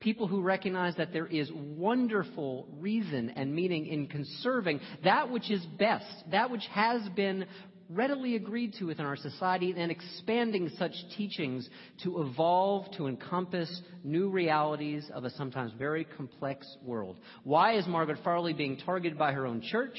People 0.00 0.28
who 0.28 0.42
recognize 0.42 0.94
that 0.96 1.12
there 1.12 1.26
is 1.26 1.50
wonderful 1.52 2.68
reason 2.78 3.30
and 3.30 3.54
meaning 3.54 3.86
in 3.86 4.06
conserving 4.06 4.80
that 5.02 5.30
which 5.30 5.50
is 5.50 5.64
best, 5.78 6.06
that 6.30 6.50
which 6.50 6.64
has 6.70 7.02
been 7.16 7.46
readily 7.90 8.36
agreed 8.36 8.74
to 8.74 8.84
within 8.84 9.06
our 9.06 9.16
society, 9.16 9.74
and 9.76 9.90
expanding 9.90 10.68
such 10.78 10.92
teachings 11.16 11.68
to 12.02 12.22
evolve 12.22 12.86
to 12.96 13.06
encompass 13.06 13.80
new 14.04 14.28
realities 14.28 15.10
of 15.14 15.24
a 15.24 15.30
sometimes 15.30 15.72
very 15.78 16.04
complex 16.04 16.66
world. 16.84 17.16
Why 17.44 17.76
is 17.76 17.86
Margaret 17.86 18.18
Farley 18.22 18.52
being 18.52 18.76
targeted 18.76 19.18
by 19.18 19.32
her 19.32 19.46
own 19.46 19.62
church? 19.62 19.98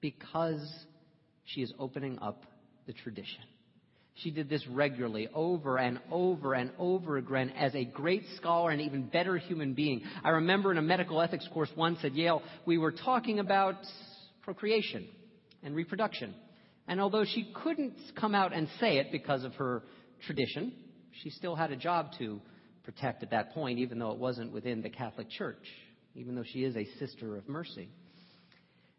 Because 0.00 0.66
she 1.44 1.62
is 1.62 1.72
opening 1.78 2.18
up 2.20 2.44
the 2.86 2.94
tradition. 2.94 3.42
She 4.16 4.30
did 4.30 4.48
this 4.48 4.66
regularly, 4.68 5.28
over 5.34 5.78
and 5.78 5.98
over 6.10 6.54
and 6.54 6.70
over 6.78 7.16
again, 7.16 7.50
as 7.50 7.74
a 7.74 7.84
great 7.84 8.24
scholar 8.36 8.70
and 8.70 8.80
even 8.80 9.08
better 9.08 9.36
human 9.38 9.74
being. 9.74 10.02
I 10.22 10.30
remember 10.30 10.70
in 10.70 10.78
a 10.78 10.82
medical 10.82 11.20
ethics 11.20 11.48
course 11.52 11.70
once 11.76 11.98
at 12.04 12.14
Yale, 12.14 12.42
we 12.66 12.78
were 12.78 12.92
talking 12.92 13.38
about 13.38 13.76
procreation 14.42 15.08
and 15.62 15.74
reproduction. 15.74 16.34
And 16.86 17.00
although 17.00 17.24
she 17.24 17.52
couldn't 17.62 17.94
come 18.14 18.34
out 18.34 18.52
and 18.52 18.68
say 18.80 18.98
it 18.98 19.10
because 19.12 19.44
of 19.44 19.54
her 19.54 19.82
tradition, 20.26 20.72
she 21.22 21.30
still 21.30 21.54
had 21.54 21.70
a 21.70 21.76
job 21.76 22.10
to 22.18 22.40
protect 22.84 23.22
at 23.22 23.30
that 23.30 23.52
point, 23.52 23.78
even 23.78 23.98
though 23.98 24.10
it 24.10 24.18
wasn't 24.18 24.52
within 24.52 24.82
the 24.82 24.90
Catholic 24.90 25.30
Church, 25.30 25.64
even 26.14 26.34
though 26.34 26.44
she 26.44 26.64
is 26.64 26.76
a 26.76 26.86
sister 26.98 27.36
of 27.36 27.48
mercy. 27.48 27.88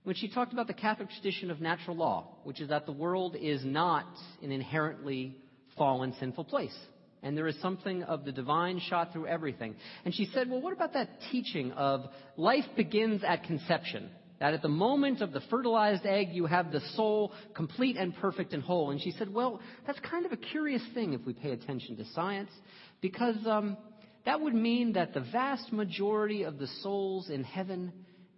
When 0.04 0.16
she 0.16 0.28
talked 0.28 0.52
about 0.52 0.68
the 0.68 0.74
Catholic 0.74 1.10
tradition 1.10 1.50
of 1.50 1.62
natural 1.62 1.96
law, 1.96 2.28
which 2.44 2.60
is 2.60 2.70
that 2.70 2.86
the 2.86 2.92
world 2.92 3.38
is 3.40 3.64
not 3.64 4.06
an 4.42 4.52
inherently 4.52 5.38
fallen, 5.78 6.14
sinful 6.20 6.46
place. 6.46 6.78
And 7.22 7.38
there 7.38 7.48
is 7.48 7.60
something 7.62 8.04
of 8.04 8.26
the 8.26 8.34
divine 8.34 8.82
shot 8.82 9.14
through 9.14 9.28
everything. 9.28 9.76
And 10.04 10.14
she 10.14 10.26
said, 10.34 10.50
well, 10.50 10.62
what 10.62 10.74
about 10.74 10.94
that 10.94 11.08
teaching 11.32 11.72
of 11.72 12.02
life 12.36 12.66
begins 12.76 13.24
at 13.24 13.46
conception? 13.46 14.10
That 14.42 14.54
at 14.54 14.62
the 14.62 14.68
moment 14.68 15.22
of 15.22 15.32
the 15.32 15.40
fertilized 15.50 16.06
egg, 16.06 16.30
you 16.34 16.48
have 16.48 16.74
the 16.74 16.82
soul 16.96 17.32
complete 17.56 17.96
and 17.96 18.14
perfect 18.14 18.52
and 18.52 18.62
whole. 18.62 18.92
And 18.92 19.02
she 19.02 19.12
said, 19.12 19.34
well, 19.34 19.62
that's 19.88 20.00
kind 20.02 20.26
of 20.26 20.34
a 20.34 20.38
curious 20.38 20.82
thing 20.94 21.14
if 21.14 21.26
we 21.26 21.32
pay 21.32 21.52
attention 21.52 21.96
to 21.96 22.06
science, 22.14 22.52
because 23.00 23.38
um, 23.48 23.78
that 24.26 24.42
would 24.42 24.54
mean 24.54 24.94
that 24.94 25.14
the 25.14 25.22
vast 25.22 25.72
majority 25.72 26.44
of 26.44 26.58
the 26.58 26.68
souls 26.82 27.30
in 27.30 27.46
heaven 27.46 27.94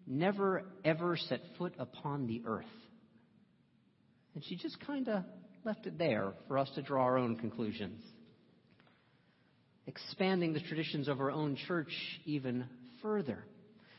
never 0.08 0.64
ever 0.84 1.18
set 1.18 1.42
foot 1.58 1.74
upon 1.80 2.28
the 2.28 2.44
earth. 2.46 2.66
And 4.34 4.44
she 4.44 4.56
just 4.56 4.80
kind 4.86 5.08
of 5.08 5.24
left 5.64 5.88
it 5.88 5.98
there 5.98 6.34
for 6.48 6.58
us 6.58 6.70
to 6.76 6.82
draw 6.82 7.04
our 7.04 7.18
own 7.18 7.38
conclusions. 7.38 8.02
Expanding 9.88 10.54
the 10.54 10.60
traditions 10.60 11.08
of 11.08 11.18
her 11.18 11.32
own 11.32 11.56
church 11.68 11.92
even 12.26 12.66
further. 13.02 13.44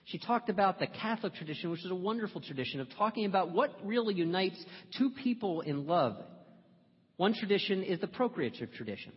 She 0.05 0.19
talked 0.19 0.49
about 0.49 0.79
the 0.79 0.87
Catholic 0.87 1.35
tradition, 1.35 1.71
which 1.71 1.85
is 1.85 1.91
a 1.91 1.95
wonderful 1.95 2.41
tradition 2.41 2.81
of 2.81 2.89
talking 2.97 3.25
about 3.25 3.51
what 3.51 3.71
really 3.85 4.15
unites 4.15 4.63
two 4.97 5.11
people 5.23 5.63
in 5.63 5.87
love. 5.87 6.17
One 7.17 7.35
tradition 7.35 7.83
is 7.83 8.01
the 8.01 8.07
procreative 8.07 8.73
tradition. 8.73 9.13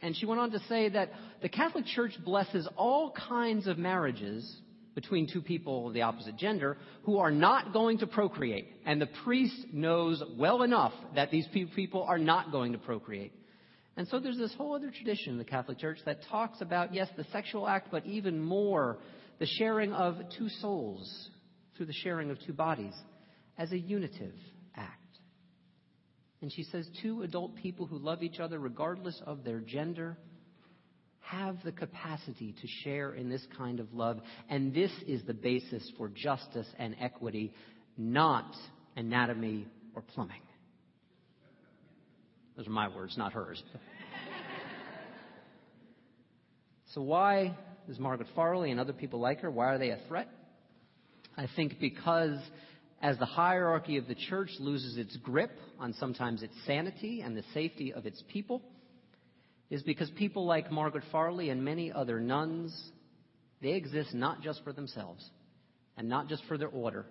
And 0.00 0.16
she 0.16 0.26
went 0.26 0.40
on 0.40 0.50
to 0.50 0.60
say 0.68 0.88
that 0.90 1.10
the 1.40 1.48
Catholic 1.48 1.86
Church 1.86 2.12
blesses 2.24 2.68
all 2.76 3.12
kinds 3.28 3.66
of 3.66 3.78
marriages 3.78 4.60
between 4.94 5.26
two 5.32 5.42
people 5.42 5.88
of 5.88 5.94
the 5.94 6.02
opposite 6.02 6.36
gender 6.36 6.76
who 7.04 7.18
are 7.18 7.30
not 7.30 7.72
going 7.72 7.98
to 7.98 8.06
procreate. 8.06 8.68
And 8.84 9.00
the 9.00 9.08
priest 9.24 9.54
knows 9.72 10.22
well 10.36 10.62
enough 10.62 10.92
that 11.14 11.30
these 11.30 11.46
people 11.52 12.02
are 12.02 12.18
not 12.18 12.52
going 12.52 12.72
to 12.72 12.78
procreate. 12.78 13.32
And 13.96 14.08
so 14.08 14.20
there's 14.20 14.38
this 14.38 14.54
whole 14.54 14.74
other 14.74 14.90
tradition 14.90 15.32
in 15.32 15.38
the 15.38 15.44
Catholic 15.44 15.78
Church 15.78 15.98
that 16.06 16.24
talks 16.30 16.60
about, 16.60 16.94
yes, 16.94 17.08
the 17.16 17.24
sexual 17.32 17.68
act, 17.68 17.88
but 17.90 18.06
even 18.06 18.40
more 18.40 18.98
the 19.38 19.46
sharing 19.46 19.92
of 19.92 20.16
two 20.38 20.48
souls 20.48 21.28
through 21.76 21.86
the 21.86 21.92
sharing 21.92 22.30
of 22.30 22.38
two 22.46 22.52
bodies 22.52 22.94
as 23.58 23.72
a 23.72 23.78
unitive 23.78 24.34
act. 24.76 24.98
And 26.40 26.50
she 26.52 26.64
says 26.64 26.88
two 27.02 27.22
adult 27.22 27.56
people 27.56 27.86
who 27.86 27.98
love 27.98 28.22
each 28.22 28.40
other 28.40 28.58
regardless 28.58 29.20
of 29.26 29.44
their 29.44 29.60
gender 29.60 30.16
have 31.32 31.56
the 31.64 31.72
capacity 31.72 32.54
to 32.60 32.66
share 32.84 33.14
in 33.14 33.30
this 33.30 33.44
kind 33.56 33.80
of 33.80 33.92
love. 33.94 34.20
And 34.48 34.74
this 34.74 34.92
is 35.06 35.22
the 35.26 35.34
basis 35.34 35.90
for 35.96 36.08
justice 36.08 36.66
and 36.78 36.94
equity, 37.00 37.52
not 37.96 38.54
anatomy 38.96 39.66
or 39.94 40.02
plumbing. 40.02 40.42
Those 42.56 42.66
are 42.66 42.70
my 42.70 42.94
words, 42.94 43.16
not 43.16 43.32
hers. 43.32 43.62
so, 46.92 47.00
why 47.00 47.56
is 47.88 47.98
Margaret 47.98 48.28
Farley 48.34 48.70
and 48.70 48.78
other 48.78 48.92
people 48.92 49.18
like 49.18 49.40
her, 49.40 49.50
why 49.50 49.72
are 49.72 49.78
they 49.78 49.90
a 49.90 49.98
threat? 50.08 50.28
I 51.36 51.48
think 51.56 51.80
because 51.80 52.38
as 53.00 53.18
the 53.18 53.24
hierarchy 53.24 53.96
of 53.96 54.06
the 54.06 54.14
church 54.14 54.50
loses 54.60 54.98
its 54.98 55.16
grip 55.16 55.50
on 55.80 55.94
sometimes 55.94 56.42
its 56.42 56.54
sanity 56.66 57.22
and 57.22 57.34
the 57.34 57.42
safety 57.54 57.92
of 57.92 58.04
its 58.04 58.22
people, 58.28 58.62
is 59.72 59.82
because 59.82 60.10
people 60.10 60.44
like 60.44 60.70
Margaret 60.70 61.02
Farley 61.10 61.48
and 61.48 61.64
many 61.64 61.90
other 61.90 62.20
nuns, 62.20 62.78
they 63.62 63.70
exist 63.70 64.12
not 64.12 64.42
just 64.42 64.62
for 64.64 64.72
themselves, 64.74 65.26
and 65.96 66.10
not 66.10 66.28
just 66.28 66.42
for 66.44 66.58
their 66.58 66.68
order, 66.68 67.06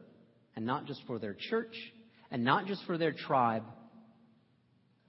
and 0.55 0.63
not 0.63 0.85
just 0.85 1.01
for 1.07 1.17
their 1.17 1.35
church, 1.49 1.73
and 2.29 2.43
not 2.43 2.67
just 2.67 2.83
for 2.85 2.99
their 2.99 3.13
tribe, 3.13 3.63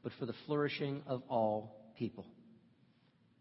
but 0.02 0.12
for 0.18 0.24
the 0.24 0.32
flourishing 0.46 1.02
of 1.06 1.22
all 1.28 1.92
people. 1.98 2.24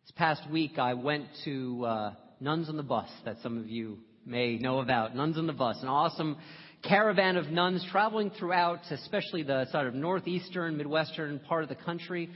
This 0.04 0.12
past 0.18 0.42
week, 0.52 0.78
I 0.78 0.94
went 0.94 1.28
to 1.46 1.86
uh, 1.86 2.14
Nuns 2.42 2.68
on 2.68 2.76
the 2.76 2.84
Bus, 2.84 3.08
that 3.24 3.38
some 3.42 3.58
of 3.58 3.70
you 3.70 4.00
may 4.26 4.58
know 4.58 4.80
about. 4.80 5.16
Nuns 5.16 5.38
on 5.38 5.48
the 5.48 5.54
Bus, 5.54 5.78
an 5.82 5.88
awesome 5.88 6.36
caravan 6.84 7.38
of 7.38 7.48
nuns 7.48 7.86
traveling 7.90 8.30
throughout, 8.32 8.82
especially 8.90 9.44
the 9.44 9.68
sort 9.72 9.88
of 9.88 9.96
northeastern, 9.96 10.76
midwestern 10.76 11.40
part 11.40 11.64
of 11.64 11.70
the 11.70 11.76
country, 11.76 12.30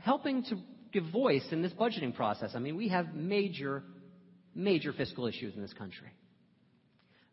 helping 0.00 0.42
to 0.44 0.56
give 0.94 1.04
voice 1.12 1.44
in 1.50 1.60
this 1.60 1.72
budgeting 1.72 2.14
process. 2.14 2.52
I 2.54 2.58
mean, 2.58 2.76
we 2.76 2.88
have 2.88 3.14
major, 3.14 3.82
major 4.54 4.94
fiscal 4.94 5.26
issues 5.26 5.54
in 5.54 5.60
this 5.60 5.74
country 5.74 6.08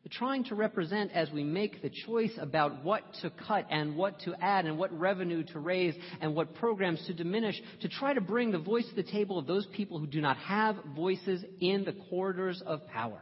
trying 0.10 0.44
to 0.44 0.56
represent 0.56 1.12
as 1.14 1.30
we 1.32 1.44
make 1.44 1.82
the 1.82 1.90
choice 1.90 2.32
about 2.40 2.84
what 2.84 3.02
to 3.22 3.32
cut 3.48 3.66
and 3.70 3.96
what 3.96 4.20
to 4.20 4.34
add 4.42 4.66
and 4.66 4.78
what 4.78 4.92
revenue 4.98 5.44
to 5.44 5.60
raise 5.60 5.94
and 6.20 6.36
what 6.36 6.54
programs 6.56 7.06
to 7.06 7.14
diminish 7.14 7.62
to 7.82 7.88
try 7.88 8.14
to 8.14 8.22
bring 8.22 8.52
the 8.52 8.60
voice 8.60 8.88
to 8.90 8.96
the 8.96 9.10
table 9.10 9.38
of 9.38 9.48
those 9.48 9.66
people 9.68 10.00
who 10.00 10.08
do 10.08 10.20
not 10.20 10.38
have 10.38 10.76
voices 10.96 11.44
in 11.60 11.84
the 11.86 11.94
corridors 12.10 12.62
of 12.66 12.86
power. 12.88 13.22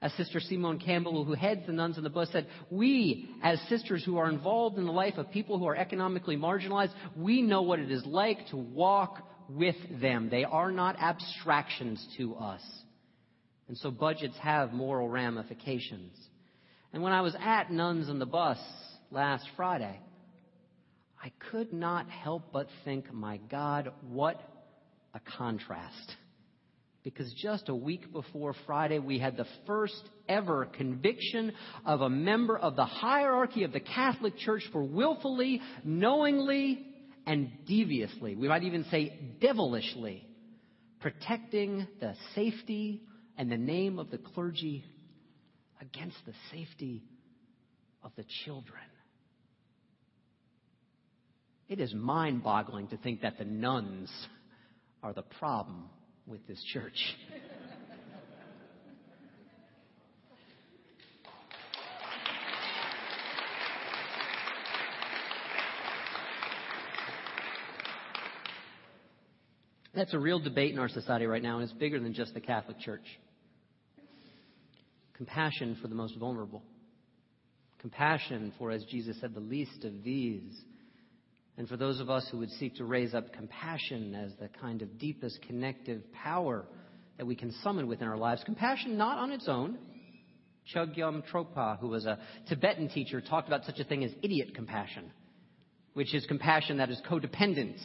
As 0.00 0.12
Sister 0.14 0.40
Simone 0.40 0.80
Campbell, 0.80 1.24
who 1.24 1.34
heads 1.34 1.60
the 1.66 1.72
Nuns 1.72 1.96
on 1.96 2.02
the 2.02 2.10
Bus, 2.10 2.28
said, 2.32 2.48
we, 2.70 3.28
as 3.40 3.60
sisters 3.68 4.04
who 4.04 4.18
are 4.18 4.28
involved 4.28 4.76
in 4.76 4.84
the 4.84 4.92
life 4.92 5.16
of 5.16 5.30
people 5.30 5.58
who 5.58 5.66
are 5.66 5.76
economically 5.76 6.36
marginalized, 6.36 6.92
we 7.16 7.40
know 7.40 7.62
what 7.62 7.78
it 7.78 7.90
is 7.90 8.04
like 8.04 8.48
to 8.48 8.56
walk 8.56 9.22
with 9.56 9.76
them. 10.00 10.28
They 10.30 10.44
are 10.44 10.70
not 10.70 10.96
abstractions 10.98 12.04
to 12.16 12.34
us. 12.36 12.62
And 13.68 13.76
so 13.78 13.90
budgets 13.90 14.36
have 14.38 14.72
moral 14.72 15.08
ramifications. 15.08 16.16
And 16.92 17.02
when 17.02 17.12
I 17.12 17.22
was 17.22 17.34
at 17.40 17.70
Nuns 17.70 18.08
on 18.08 18.18
the 18.18 18.26
Bus 18.26 18.58
last 19.10 19.46
Friday, 19.56 19.98
I 21.22 21.30
could 21.50 21.72
not 21.72 22.08
help 22.08 22.52
but 22.52 22.66
think, 22.84 23.12
my 23.12 23.38
God, 23.50 23.92
what 24.08 24.40
a 25.14 25.20
contrast. 25.38 26.16
Because 27.04 27.32
just 27.34 27.68
a 27.68 27.74
week 27.74 28.12
before 28.12 28.54
Friday, 28.66 28.98
we 28.98 29.18
had 29.18 29.36
the 29.36 29.46
first 29.66 30.02
ever 30.28 30.66
conviction 30.66 31.52
of 31.84 32.00
a 32.00 32.10
member 32.10 32.56
of 32.56 32.76
the 32.76 32.84
hierarchy 32.84 33.64
of 33.64 33.72
the 33.72 33.80
Catholic 33.80 34.36
Church 34.38 34.62
for 34.72 34.82
willfully, 34.82 35.60
knowingly, 35.84 36.86
and 37.26 37.50
deviously, 37.66 38.34
we 38.34 38.48
might 38.48 38.64
even 38.64 38.84
say 38.90 39.36
devilishly, 39.40 40.26
protecting 41.00 41.86
the 42.00 42.14
safety 42.34 43.02
and 43.36 43.50
the 43.50 43.56
name 43.56 43.98
of 43.98 44.10
the 44.10 44.18
clergy 44.18 44.84
against 45.80 46.16
the 46.26 46.32
safety 46.50 47.02
of 48.02 48.12
the 48.16 48.24
children. 48.44 48.82
It 51.68 51.80
is 51.80 51.94
mind 51.94 52.42
boggling 52.42 52.88
to 52.88 52.96
think 52.96 53.22
that 53.22 53.38
the 53.38 53.44
nuns 53.44 54.10
are 55.02 55.12
the 55.12 55.22
problem 55.22 55.84
with 56.26 56.46
this 56.46 56.62
church. 56.72 57.16
That's 69.94 70.14
a 70.14 70.18
real 70.18 70.38
debate 70.38 70.72
in 70.72 70.78
our 70.78 70.88
society 70.88 71.26
right 71.26 71.42
now, 71.42 71.58
and 71.58 71.64
it's 71.64 71.78
bigger 71.78 72.00
than 72.00 72.14
just 72.14 72.32
the 72.32 72.40
Catholic 72.40 72.78
Church. 72.80 73.04
Compassion 75.14 75.76
for 75.82 75.88
the 75.88 75.94
most 75.94 76.16
vulnerable. 76.16 76.62
Compassion 77.78 78.52
for, 78.58 78.70
as 78.70 78.82
Jesus 78.84 79.20
said, 79.20 79.34
the 79.34 79.40
least 79.40 79.84
of 79.84 80.02
these 80.02 80.62
And 81.58 81.68
for 81.68 81.76
those 81.76 82.00
of 82.00 82.08
us 82.08 82.26
who 82.30 82.38
would 82.38 82.50
seek 82.52 82.76
to 82.76 82.84
raise 82.84 83.12
up 83.12 83.32
compassion 83.32 84.14
as 84.14 84.32
the 84.40 84.48
kind 84.60 84.80
of 84.82 84.98
deepest 84.98 85.42
connective 85.42 86.02
power 86.12 86.64
that 87.18 87.26
we 87.26 87.36
can 87.36 87.52
summon 87.62 87.86
within 87.86 88.08
our 88.08 88.16
lives, 88.16 88.42
compassion 88.44 88.96
not 88.96 89.18
on 89.18 89.30
its 89.32 89.48
own. 89.48 89.76
Chogyam 90.74 91.22
Trungpa, 91.30 91.78
who 91.78 91.88
was 91.88 92.06
a 92.06 92.18
Tibetan 92.48 92.88
teacher, 92.88 93.20
talked 93.20 93.48
about 93.48 93.64
such 93.64 93.78
a 93.80 93.84
thing 93.84 94.02
as 94.04 94.12
idiot 94.22 94.54
compassion, 94.54 95.10
which 95.92 96.14
is 96.14 96.24
compassion 96.26 96.78
that 96.78 96.88
is 96.88 97.00
codependent 97.08 97.78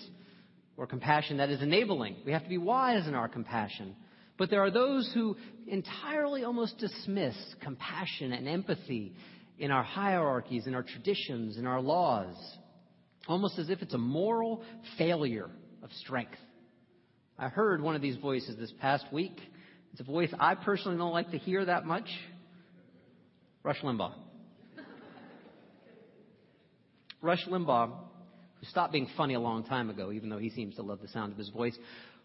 or 0.78 0.86
compassion 0.86 1.38
that 1.38 1.50
is 1.50 1.62
enabling. 1.62 2.16
We 2.26 2.32
have 2.32 2.44
to 2.44 2.50
be 2.50 2.60
wise 2.60 3.08
in 3.08 3.16
our 3.16 3.28
compassion. 3.28 3.96
But 4.38 4.52
there 4.52 4.62
are 4.62 4.72
those 4.72 5.10
who 5.14 5.36
entirely 5.66 6.44
almost 6.44 6.78
dismiss 6.78 7.36
compassion 7.62 8.32
and 8.32 8.48
empathy 8.48 9.16
in 9.58 9.72
our 9.72 9.84
hierarchies, 9.84 10.68
in 10.68 10.76
our 10.76 10.84
traditions, 10.84 11.58
in 11.58 11.66
our 11.66 11.82
laws, 11.82 12.36
almost 13.28 13.58
as 13.58 13.72
if 13.72 13.82
it's 13.82 13.96
a 13.96 13.98
moral 13.98 14.64
failure 15.00 15.50
of 15.82 15.92
strength. 15.94 16.38
I 17.40 17.50
heard 17.50 17.82
one 17.82 17.96
of 17.96 18.02
these 18.02 18.18
voices 18.18 18.56
this 18.58 18.72
past 18.80 19.06
week. 19.12 19.38
It's 19.92 20.02
a 20.02 20.04
voice 20.04 20.30
I 20.40 20.54
personally 20.54 20.98
don't 20.98 21.12
like 21.12 21.32
to 21.32 21.38
hear 21.40 21.66
that 21.66 21.86
much. 21.86 22.08
Rush 23.64 23.82
Limbaugh. 23.82 24.14
Rush 27.20 27.46
Limbaugh, 27.48 27.92
who 28.60 28.66
stopped 28.66 28.94
being 28.94 29.08
funny 29.16 29.34
a 29.34 29.40
long 29.40 29.64
time 29.64 29.90
ago, 29.90 30.12
even 30.12 30.30
though 30.30 30.38
he 30.38 30.50
seems 30.50 30.76
to 30.76 30.82
love 30.82 31.02
the 31.02 31.08
sound 31.08 31.32
of 31.32 31.38
his 31.38 31.50
voice, 31.50 31.78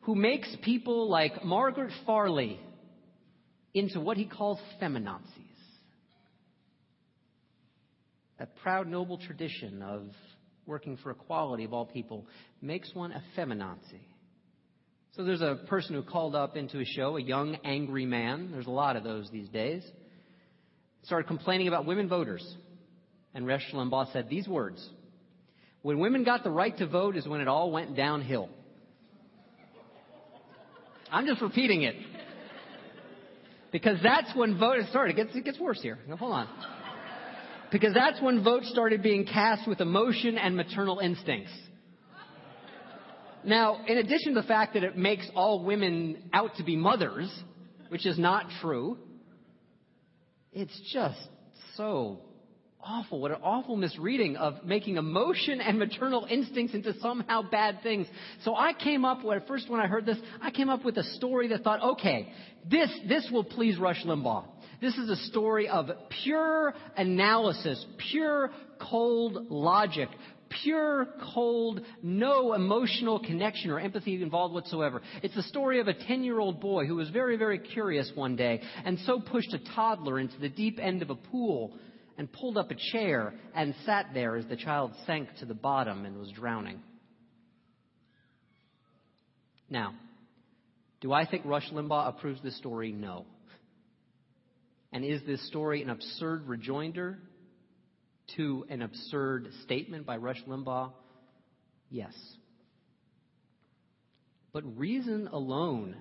who 0.02 0.14
makes 0.14 0.54
people 0.62 1.08
like 1.08 1.44
Margaret 1.44 1.92
Farley 2.06 2.58
into 3.74 4.00
what 4.00 4.16
he 4.16 4.26
calls 4.26 4.58
feminazis. 4.80 5.20
That 8.38 8.56
proud, 8.56 8.88
noble 8.88 9.18
tradition 9.18 9.82
of 9.82 10.06
working 10.66 10.96
for 10.96 11.10
equality 11.10 11.64
of 11.64 11.72
all 11.72 11.86
people 11.86 12.26
makes 12.60 12.92
one 12.94 13.12
a 13.12 13.22
feminazi. 13.36 14.00
So 15.12 15.24
there's 15.24 15.42
a 15.42 15.60
person 15.68 15.94
who 15.94 16.02
called 16.02 16.34
up 16.34 16.56
into 16.56 16.80
a 16.80 16.84
show, 16.84 17.16
a 17.16 17.22
young, 17.22 17.56
angry 17.64 18.06
man. 18.06 18.50
There's 18.50 18.66
a 18.66 18.70
lot 18.70 18.96
of 18.96 19.04
those 19.04 19.28
these 19.30 19.48
days. 19.48 19.84
Started 21.04 21.26
complaining 21.26 21.68
about 21.68 21.84
women 21.84 22.08
voters. 22.08 22.42
And 23.34 23.46
Rush 23.46 23.70
Limbaugh 23.72 24.12
said 24.12 24.28
these 24.28 24.48
words 24.48 24.88
When 25.82 25.98
women 25.98 26.24
got 26.24 26.44
the 26.44 26.50
right 26.50 26.76
to 26.78 26.86
vote 26.86 27.16
is 27.16 27.26
when 27.26 27.40
it 27.40 27.48
all 27.48 27.70
went 27.70 27.96
downhill. 27.96 28.48
I'm 31.10 31.26
just 31.26 31.42
repeating 31.42 31.82
it. 31.82 31.96
Because 33.72 33.98
that's 34.02 34.34
when 34.36 34.58
vote 34.58 34.78
started. 34.90 35.18
It 35.18 35.24
gets, 35.24 35.36
it 35.36 35.44
gets 35.44 35.58
worse 35.58 35.80
here. 35.82 35.98
Now, 36.06 36.16
hold 36.16 36.32
on. 36.32 36.48
Because 37.72 37.94
that's 37.94 38.20
when 38.20 38.44
votes 38.44 38.70
started 38.70 39.02
being 39.02 39.24
cast 39.24 39.66
with 39.66 39.80
emotion 39.80 40.38
and 40.38 40.56
maternal 40.56 40.98
instincts. 40.98 41.52
Now, 43.44 43.84
in 43.86 43.98
addition 43.98 44.34
to 44.34 44.40
the 44.40 44.46
fact 44.46 44.74
that 44.74 44.84
it 44.84 44.96
makes 44.96 45.28
all 45.34 45.64
women 45.64 46.30
out 46.32 46.56
to 46.56 46.62
be 46.62 46.76
mothers, 46.76 47.32
which 47.88 48.06
is 48.06 48.18
not 48.18 48.46
true, 48.60 48.98
it's 50.52 50.78
just 50.92 51.18
so 51.76 52.20
awful. 52.82 53.20
What 53.20 53.30
an 53.30 53.38
awful 53.42 53.76
misreading 53.76 54.36
of 54.36 54.64
making 54.64 54.96
emotion 54.96 55.60
and 55.60 55.78
maternal 55.78 56.26
instincts 56.28 56.74
into 56.74 56.98
somehow 57.00 57.42
bad 57.42 57.82
things. 57.82 58.06
So 58.44 58.54
I 58.54 58.72
came 58.72 59.04
up 59.04 59.24
with, 59.24 59.46
first 59.46 59.70
when 59.70 59.80
I 59.80 59.86
heard 59.86 60.06
this, 60.06 60.18
I 60.40 60.50
came 60.50 60.68
up 60.68 60.84
with 60.84 60.96
a 60.98 61.04
story 61.14 61.48
that 61.48 61.62
thought, 61.62 61.82
okay, 61.94 62.32
this, 62.68 62.90
this 63.08 63.28
will 63.32 63.44
please 63.44 63.78
Rush 63.78 64.02
Limbaugh. 64.04 64.44
This 64.80 64.96
is 64.96 65.08
a 65.08 65.16
story 65.26 65.68
of 65.68 65.90
pure 66.24 66.74
analysis, 66.96 67.84
pure 68.10 68.50
cold 68.80 69.46
logic, 69.48 70.08
pure, 70.64 71.06
cold, 71.32 71.80
no 72.02 72.52
emotional 72.52 73.20
connection 73.20 73.70
or 73.70 73.78
empathy 73.78 74.20
involved 74.20 74.54
whatsoever. 74.54 75.00
It's 75.22 75.34
the 75.34 75.44
story 75.44 75.80
of 75.80 75.88
a 75.88 75.94
10 75.94 76.24
year 76.24 76.40
old 76.40 76.60
boy 76.60 76.86
who 76.86 76.96
was 76.96 77.10
very, 77.10 77.36
very 77.36 77.58
curious 77.58 78.10
one 78.14 78.36
day 78.36 78.60
and 78.84 78.98
so 79.00 79.20
pushed 79.20 79.54
a 79.54 79.74
toddler 79.74 80.18
into 80.18 80.38
the 80.40 80.48
deep 80.48 80.78
end 80.80 81.02
of 81.02 81.10
a 81.10 81.14
pool 81.14 81.74
and 82.22 82.32
pulled 82.32 82.56
up 82.56 82.70
a 82.70 82.76
chair 82.92 83.34
and 83.52 83.74
sat 83.84 84.10
there 84.14 84.36
as 84.36 84.46
the 84.46 84.54
child 84.54 84.92
sank 85.06 85.28
to 85.40 85.44
the 85.44 85.54
bottom 85.54 86.06
and 86.06 86.16
was 86.20 86.30
drowning. 86.30 86.80
Now, 89.68 89.94
do 91.00 91.12
I 91.12 91.26
think 91.26 91.44
Rush 91.44 91.68
Limbaugh 91.72 92.10
approves 92.10 92.40
this 92.40 92.56
story? 92.58 92.92
No. 92.92 93.26
And 94.92 95.04
is 95.04 95.20
this 95.26 95.44
story 95.48 95.82
an 95.82 95.90
absurd 95.90 96.46
rejoinder 96.46 97.18
to 98.36 98.66
an 98.70 98.82
absurd 98.82 99.48
statement 99.64 100.06
by 100.06 100.16
Rush 100.16 100.44
Limbaugh? 100.46 100.92
Yes. 101.90 102.14
But 104.52 104.78
reason 104.78 105.26
alone 105.26 105.96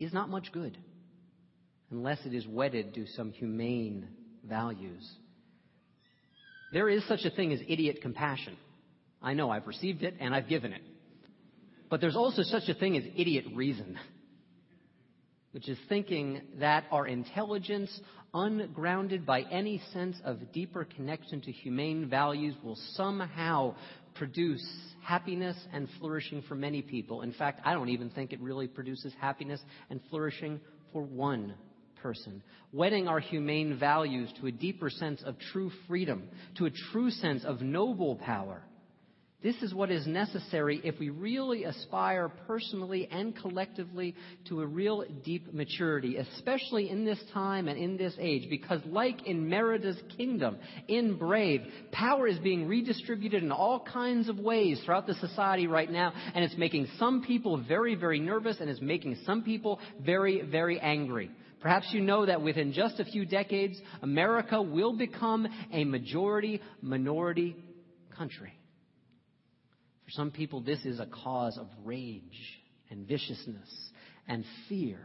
is 0.00 0.12
not 0.12 0.28
much 0.28 0.50
good 0.50 0.76
unless 1.92 2.18
it 2.26 2.34
is 2.34 2.44
wedded 2.48 2.94
to 2.94 3.06
some 3.14 3.30
humane 3.30 4.08
values. 4.48 5.08
There 6.72 6.88
is 6.88 7.06
such 7.06 7.24
a 7.24 7.30
thing 7.30 7.52
as 7.52 7.60
idiot 7.68 8.00
compassion. 8.00 8.56
I 9.22 9.34
know 9.34 9.50
I've 9.50 9.66
received 9.66 10.02
it 10.02 10.14
and 10.20 10.34
I've 10.34 10.48
given 10.48 10.72
it. 10.72 10.82
But 11.90 12.00
there's 12.00 12.16
also 12.16 12.42
such 12.42 12.68
a 12.68 12.74
thing 12.74 12.96
as 12.96 13.04
idiot 13.16 13.44
reason, 13.54 13.98
which 15.52 15.68
is 15.68 15.76
thinking 15.88 16.40
that 16.58 16.84
our 16.90 17.06
intelligence, 17.06 18.00
ungrounded 18.32 19.26
by 19.26 19.42
any 19.42 19.82
sense 19.92 20.16
of 20.24 20.52
deeper 20.52 20.86
connection 20.86 21.42
to 21.42 21.52
humane 21.52 22.08
values, 22.08 22.54
will 22.64 22.78
somehow 22.94 23.74
produce 24.14 24.66
happiness 25.02 25.56
and 25.74 25.86
flourishing 25.98 26.42
for 26.48 26.54
many 26.54 26.80
people. 26.80 27.20
In 27.20 27.32
fact, 27.34 27.60
I 27.64 27.74
don't 27.74 27.90
even 27.90 28.08
think 28.08 28.32
it 28.32 28.40
really 28.40 28.66
produces 28.66 29.12
happiness 29.20 29.60
and 29.90 30.00
flourishing 30.08 30.60
for 30.92 31.02
one 31.02 31.54
person, 32.02 32.42
wedding 32.72 33.08
our 33.08 33.20
humane 33.20 33.78
values 33.78 34.32
to 34.40 34.46
a 34.46 34.52
deeper 34.52 34.90
sense 34.90 35.22
of 35.22 35.36
true 35.52 35.70
freedom, 35.86 36.28
to 36.56 36.66
a 36.66 36.70
true 36.92 37.10
sense 37.10 37.44
of 37.44 37.60
noble 37.62 38.16
power. 38.16 38.62
This 39.42 39.56
is 39.56 39.74
what 39.74 39.90
is 39.90 40.06
necessary 40.06 40.80
if 40.84 41.00
we 41.00 41.10
really 41.10 41.64
aspire 41.64 42.28
personally 42.46 43.08
and 43.10 43.34
collectively 43.34 44.14
to 44.48 44.60
a 44.60 44.66
real 44.66 45.04
deep 45.24 45.52
maturity, 45.52 46.16
especially 46.16 46.88
in 46.88 47.04
this 47.04 47.20
time 47.34 47.66
and 47.66 47.76
in 47.76 47.96
this 47.96 48.14
age, 48.20 48.48
because 48.48 48.80
like 48.86 49.26
in 49.26 49.48
Merida's 49.48 50.00
kingdom, 50.16 50.58
in 50.86 51.16
Brave, 51.16 51.62
power 51.90 52.28
is 52.28 52.38
being 52.38 52.68
redistributed 52.68 53.42
in 53.42 53.50
all 53.50 53.80
kinds 53.80 54.28
of 54.28 54.38
ways 54.38 54.80
throughout 54.84 55.08
the 55.08 55.14
society 55.14 55.66
right 55.66 55.90
now, 55.90 56.12
and 56.34 56.44
it's 56.44 56.56
making 56.56 56.86
some 56.96 57.22
people 57.22 57.56
very, 57.66 57.96
very 57.96 58.20
nervous 58.20 58.58
and 58.60 58.70
it's 58.70 58.80
making 58.80 59.16
some 59.26 59.42
people 59.42 59.80
very, 60.04 60.42
very 60.42 60.78
angry. 60.78 61.32
Perhaps 61.62 61.90
you 61.92 62.00
know 62.00 62.26
that 62.26 62.42
within 62.42 62.72
just 62.72 62.98
a 62.98 63.04
few 63.04 63.24
decades, 63.24 63.80
America 64.02 64.60
will 64.60 64.92
become 64.94 65.46
a 65.72 65.84
majority 65.84 66.60
minority 66.82 67.56
country. 68.16 68.52
For 70.04 70.10
some 70.10 70.32
people, 70.32 70.60
this 70.60 70.84
is 70.84 70.98
a 70.98 71.06
cause 71.06 71.56
of 71.56 71.68
rage 71.84 72.60
and 72.90 73.06
viciousness 73.06 73.90
and 74.26 74.44
fear. 74.68 74.98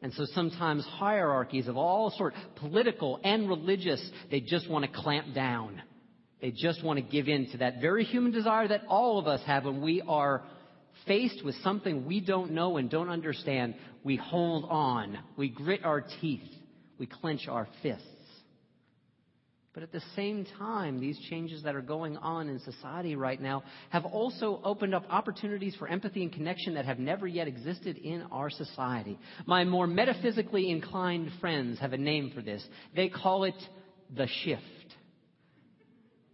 And 0.00 0.12
so 0.14 0.24
sometimes 0.32 0.86
hierarchies 0.86 1.68
of 1.68 1.76
all 1.76 2.10
sort, 2.16 2.32
political 2.56 3.20
and 3.22 3.46
religious, 3.46 4.02
they 4.30 4.40
just 4.40 4.68
want 4.70 4.86
to 4.86 4.90
clamp 4.90 5.34
down. 5.34 5.82
They 6.40 6.50
just 6.50 6.82
want 6.82 6.98
to 6.98 7.02
give 7.02 7.28
in 7.28 7.50
to 7.52 7.58
that 7.58 7.82
very 7.82 8.04
human 8.04 8.32
desire 8.32 8.68
that 8.68 8.82
all 8.88 9.18
of 9.18 9.26
us 9.26 9.40
have 9.46 9.64
when 9.64 9.82
we 9.82 10.02
are 10.02 10.44
faced 11.06 11.44
with 11.44 11.54
something 11.62 12.06
we 12.06 12.20
don't 12.20 12.52
know 12.52 12.76
and 12.76 12.90
don't 12.90 13.08
understand, 13.08 13.74
we 14.02 14.16
hold 14.16 14.64
on. 14.68 15.18
We 15.36 15.48
grit 15.48 15.84
our 15.84 16.04
teeth. 16.20 16.48
We 16.98 17.06
clench 17.06 17.48
our 17.48 17.68
fists. 17.82 18.06
But 19.74 19.82
at 19.82 19.90
the 19.90 20.02
same 20.14 20.46
time, 20.56 21.00
these 21.00 21.18
changes 21.28 21.64
that 21.64 21.74
are 21.74 21.82
going 21.82 22.16
on 22.16 22.48
in 22.48 22.60
society 22.60 23.16
right 23.16 23.40
now 23.40 23.64
have 23.90 24.04
also 24.04 24.60
opened 24.62 24.94
up 24.94 25.04
opportunities 25.10 25.74
for 25.74 25.88
empathy 25.88 26.22
and 26.22 26.32
connection 26.32 26.74
that 26.74 26.84
have 26.84 27.00
never 27.00 27.26
yet 27.26 27.48
existed 27.48 27.98
in 27.98 28.22
our 28.30 28.50
society. 28.50 29.18
My 29.46 29.64
more 29.64 29.88
metaphysically 29.88 30.70
inclined 30.70 31.28
friends 31.40 31.80
have 31.80 31.92
a 31.92 31.98
name 31.98 32.30
for 32.32 32.40
this. 32.40 32.64
They 32.94 33.08
call 33.08 33.42
it 33.42 33.60
the 34.16 34.28
shift. 34.44 34.62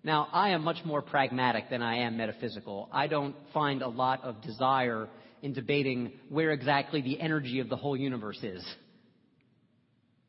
Now, 0.02 0.28
I 0.32 0.50
am 0.50 0.64
much 0.64 0.84
more 0.84 1.02
pragmatic 1.02 1.68
than 1.68 1.82
I 1.82 1.98
am 1.98 2.16
metaphysical. 2.16 2.88
I 2.90 3.06
don't 3.06 3.36
find 3.52 3.82
a 3.82 3.88
lot 3.88 4.24
of 4.24 4.40
desire 4.40 5.08
in 5.42 5.52
debating 5.52 6.12
where 6.28 6.52
exactly 6.52 7.02
the 7.02 7.20
energy 7.20 7.60
of 7.60 7.68
the 7.68 7.76
whole 7.76 7.96
universe 7.96 8.42
is. 8.42 8.64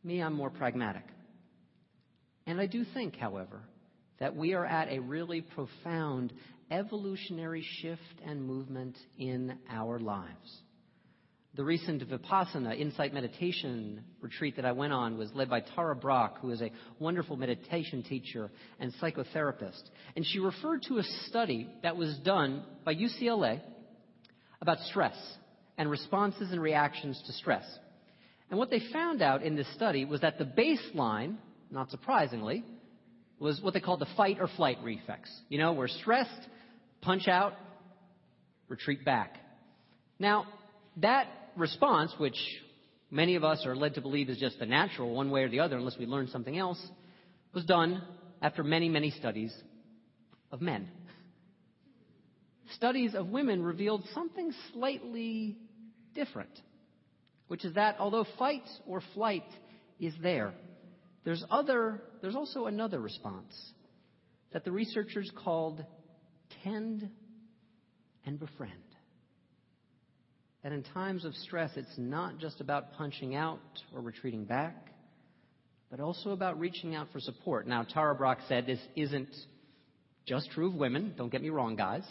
Me, 0.03 0.21
I'm 0.21 0.33
more 0.33 0.49
pragmatic. 0.49 1.03
And 2.45 2.59
I 2.59 2.65
do 2.65 2.83
think, 2.93 3.15
however, 3.15 3.61
that 4.19 4.35
we 4.35 4.53
are 4.53 4.65
at 4.65 4.89
a 4.89 4.99
really 4.99 5.41
profound 5.41 6.33
evolutionary 6.69 7.65
shift 7.81 8.21
and 8.25 8.43
movement 8.43 8.97
in 9.17 9.57
our 9.69 9.99
lives. 9.99 10.61
The 11.53 11.63
recent 11.65 12.01
Vipassana 12.07 12.79
insight 12.79 13.13
meditation 13.13 14.05
retreat 14.21 14.55
that 14.55 14.63
I 14.65 14.71
went 14.71 14.93
on 14.93 15.17
was 15.17 15.29
led 15.33 15.49
by 15.49 15.59
Tara 15.59 15.95
Brach, 15.95 16.37
who 16.39 16.49
is 16.51 16.61
a 16.61 16.71
wonderful 16.97 17.35
meditation 17.35 18.03
teacher 18.03 18.49
and 18.79 18.93
psychotherapist. 19.01 19.81
And 20.15 20.25
she 20.25 20.39
referred 20.39 20.83
to 20.83 20.99
a 20.99 21.03
study 21.27 21.67
that 21.83 21.97
was 21.97 22.17
done 22.19 22.63
by 22.85 22.95
UCLA 22.95 23.59
about 24.61 24.79
stress 24.79 25.15
and 25.77 25.89
responses 25.89 26.51
and 26.51 26.61
reactions 26.61 27.21
to 27.27 27.33
stress. 27.33 27.65
And 28.49 28.57
what 28.57 28.69
they 28.69 28.81
found 28.93 29.21
out 29.21 29.43
in 29.43 29.57
this 29.57 29.71
study 29.73 30.05
was 30.05 30.21
that 30.21 30.37
the 30.37 30.45
baseline, 30.45 31.35
not 31.69 31.91
surprisingly, 31.91 32.63
was 33.39 33.59
what 33.61 33.73
they 33.73 33.81
called 33.81 33.99
the 33.99 34.07
fight 34.15 34.37
or 34.39 34.47
flight 34.47 34.77
reflex. 34.83 35.29
You 35.49 35.57
know, 35.57 35.73
we're 35.73 35.89
stressed, 35.89 36.47
punch 37.01 37.27
out, 37.27 37.55
retreat 38.69 39.03
back. 39.03 39.35
Now, 40.17 40.45
that 40.97 41.27
response, 41.55 42.13
which 42.17 42.37
many 43.09 43.35
of 43.35 43.43
us 43.43 43.65
are 43.65 43.75
led 43.75 43.95
to 43.95 44.01
believe 44.01 44.29
is 44.29 44.37
just 44.37 44.59
the 44.59 44.65
natural, 44.65 45.13
one 45.13 45.31
way 45.31 45.43
or 45.43 45.49
the 45.49 45.59
other, 45.59 45.77
unless 45.77 45.97
we 45.97 46.05
learn 46.05 46.27
something 46.27 46.57
else, 46.57 46.81
was 47.53 47.65
done 47.65 48.01
after 48.41 48.63
many, 48.63 48.89
many 48.89 49.11
studies 49.11 49.53
of 50.51 50.61
men. 50.61 50.87
Studies 52.75 53.15
of 53.15 53.27
women 53.27 53.63
revealed 53.63 54.03
something 54.13 54.53
slightly 54.73 55.57
different, 56.15 56.57
which 57.47 57.65
is 57.65 57.75
that 57.75 57.97
although 57.99 58.25
fight 58.39 58.63
or 58.87 59.01
flight 59.13 59.43
is 59.99 60.13
there, 60.21 60.53
there's 61.23 61.43
other, 61.49 62.01
there's 62.21 62.35
also 62.35 62.65
another 62.65 62.99
response 62.99 63.53
that 64.53 64.63
the 64.63 64.71
researchers 64.71 65.29
called 65.43 65.83
tend 66.63 67.09
and 68.25 68.39
befriend 68.39 68.90
that 70.63 70.71
in 70.71 70.83
times 70.83 71.25
of 71.25 71.33
stress, 71.35 71.71
it's 71.75 71.97
not 71.97 72.37
just 72.37 72.61
about 72.61 72.93
punching 72.93 73.35
out 73.35 73.59
or 73.93 74.01
retreating 74.01 74.45
back, 74.45 74.87
but 75.89 75.99
also 75.99 76.31
about 76.31 76.59
reaching 76.59 76.95
out 76.95 77.07
for 77.11 77.19
support. 77.19 77.67
Now, 77.67 77.83
Tara 77.83 78.15
Brach 78.15 78.39
said 78.47 78.65
this 78.65 78.79
isn't 78.95 79.35
just 80.25 80.51
true 80.51 80.67
of 80.67 80.75
women. 80.75 81.13
Don't 81.17 81.31
get 81.31 81.41
me 81.41 81.49
wrong, 81.49 81.75
guys. 81.75 82.03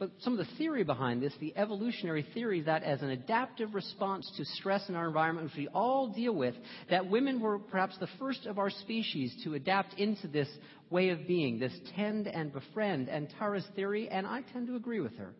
But 0.00 0.10
some 0.20 0.32
of 0.32 0.38
the 0.38 0.56
theory 0.56 0.82
behind 0.82 1.22
this, 1.22 1.34
the 1.40 1.52
evolutionary 1.56 2.26
theory, 2.32 2.62
that 2.62 2.82
as 2.82 3.02
an 3.02 3.10
adaptive 3.10 3.74
response 3.74 4.30
to 4.38 4.46
stress 4.46 4.88
in 4.88 4.96
our 4.96 5.06
environment, 5.06 5.48
which 5.48 5.58
we 5.58 5.68
all 5.68 6.08
deal 6.08 6.34
with, 6.34 6.54
that 6.88 7.10
women 7.10 7.38
were 7.38 7.58
perhaps 7.58 7.98
the 7.98 8.08
first 8.18 8.46
of 8.46 8.58
our 8.58 8.70
species 8.70 9.34
to 9.44 9.54
adapt 9.54 9.94
into 9.98 10.26
this 10.26 10.48
way 10.88 11.10
of 11.10 11.26
being, 11.28 11.58
this 11.58 11.78
tend 11.94 12.26
and 12.26 12.50
befriend. 12.50 13.10
And 13.10 13.28
Tara's 13.38 13.66
theory, 13.76 14.08
and 14.08 14.26
I 14.26 14.40
tend 14.54 14.68
to 14.68 14.76
agree 14.76 15.00
with 15.00 15.16
her, 15.18 15.34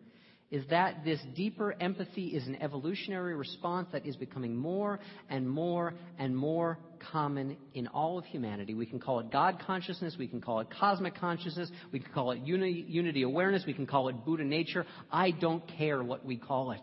is 0.51 0.65
that 0.69 1.05
this 1.05 1.19
deeper 1.33 1.73
empathy 1.79 2.27
is 2.27 2.45
an 2.45 2.61
evolutionary 2.61 3.35
response 3.35 3.87
that 3.93 4.05
is 4.05 4.17
becoming 4.17 4.55
more 4.55 4.99
and 5.29 5.49
more 5.49 5.93
and 6.19 6.35
more 6.35 6.77
common 7.11 7.55
in 7.73 7.87
all 7.87 8.19
of 8.19 8.25
humanity. 8.25 8.73
We 8.73 8.85
can 8.85 8.99
call 8.99 9.21
it 9.21 9.31
God 9.31 9.63
consciousness, 9.65 10.15
we 10.19 10.27
can 10.27 10.41
call 10.41 10.59
it 10.59 10.67
cosmic 10.69 11.15
consciousness, 11.15 11.71
we 11.93 11.99
can 11.99 12.11
call 12.11 12.31
it 12.31 12.39
unity, 12.39 12.85
unity 12.87 13.21
awareness, 13.23 13.63
we 13.65 13.73
can 13.73 13.87
call 13.87 14.09
it 14.09 14.25
Buddha 14.25 14.43
nature. 14.43 14.85
I 15.09 15.31
don't 15.31 15.63
care 15.77 16.03
what 16.03 16.25
we 16.25 16.35
call 16.35 16.71
it. 16.71 16.81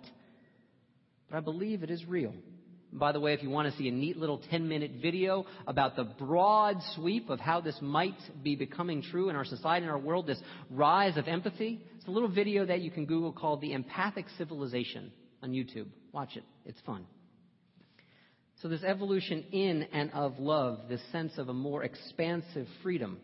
But 1.30 1.36
I 1.36 1.40
believe 1.40 1.82
it 1.82 1.90
is 1.90 2.04
real. 2.06 2.32
By 2.90 3.12
the 3.12 3.20
way, 3.20 3.34
if 3.34 3.42
you 3.42 3.50
want 3.50 3.70
to 3.70 3.76
see 3.76 3.88
a 3.88 3.92
neat 3.92 4.16
little 4.16 4.40
10 4.50 4.66
minute 4.66 4.92
video 5.02 5.44
about 5.66 5.94
the 5.94 6.04
broad 6.04 6.78
sweep 6.94 7.28
of 7.28 7.38
how 7.38 7.60
this 7.60 7.76
might 7.82 8.16
be 8.42 8.56
becoming 8.56 9.02
true 9.02 9.28
in 9.28 9.36
our 9.36 9.44
society 9.44 9.84
and 9.84 9.92
our 9.92 9.98
world, 9.98 10.26
this 10.26 10.40
rise 10.70 11.18
of 11.18 11.28
empathy, 11.28 11.82
it's 11.98 12.06
a 12.06 12.12
little 12.12 12.28
video 12.28 12.64
that 12.64 12.80
you 12.80 12.92
can 12.92 13.06
Google 13.06 13.32
called 13.32 13.60
The 13.60 13.72
Empathic 13.72 14.26
Civilization 14.38 15.10
on 15.42 15.50
YouTube. 15.50 15.88
Watch 16.12 16.36
it. 16.36 16.44
It's 16.64 16.78
fun. 16.86 17.04
So 18.62 18.68
this 18.68 18.84
evolution 18.84 19.44
in 19.50 19.82
and 19.92 20.12
of 20.12 20.38
love, 20.38 20.82
this 20.88 21.00
sense 21.10 21.32
of 21.38 21.48
a 21.48 21.52
more 21.52 21.82
expansive 21.82 22.68
freedom. 22.84 23.18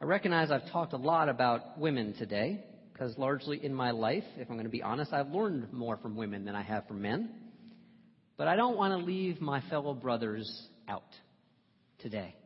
I 0.00 0.04
recognize 0.04 0.52
I've 0.52 0.70
talked 0.70 0.92
a 0.92 0.96
lot 0.96 1.28
about 1.28 1.76
women 1.76 2.14
today, 2.16 2.64
because 2.92 3.18
largely 3.18 3.64
in 3.64 3.74
my 3.74 3.90
life, 3.90 4.24
if 4.36 4.48
I'm 4.48 4.54
going 4.54 4.62
to 4.62 4.70
be 4.70 4.82
honest, 4.82 5.12
I've 5.12 5.32
learned 5.32 5.72
more 5.72 5.96
from 5.96 6.14
women 6.14 6.44
than 6.44 6.54
I 6.54 6.62
have 6.62 6.86
from 6.86 7.02
men. 7.02 7.30
But 8.36 8.46
I 8.46 8.54
don't 8.54 8.76
want 8.76 8.96
to 8.96 9.04
leave 9.04 9.40
my 9.40 9.60
fellow 9.62 9.92
brothers 9.92 10.68
out 10.86 11.02
today. 11.98 12.36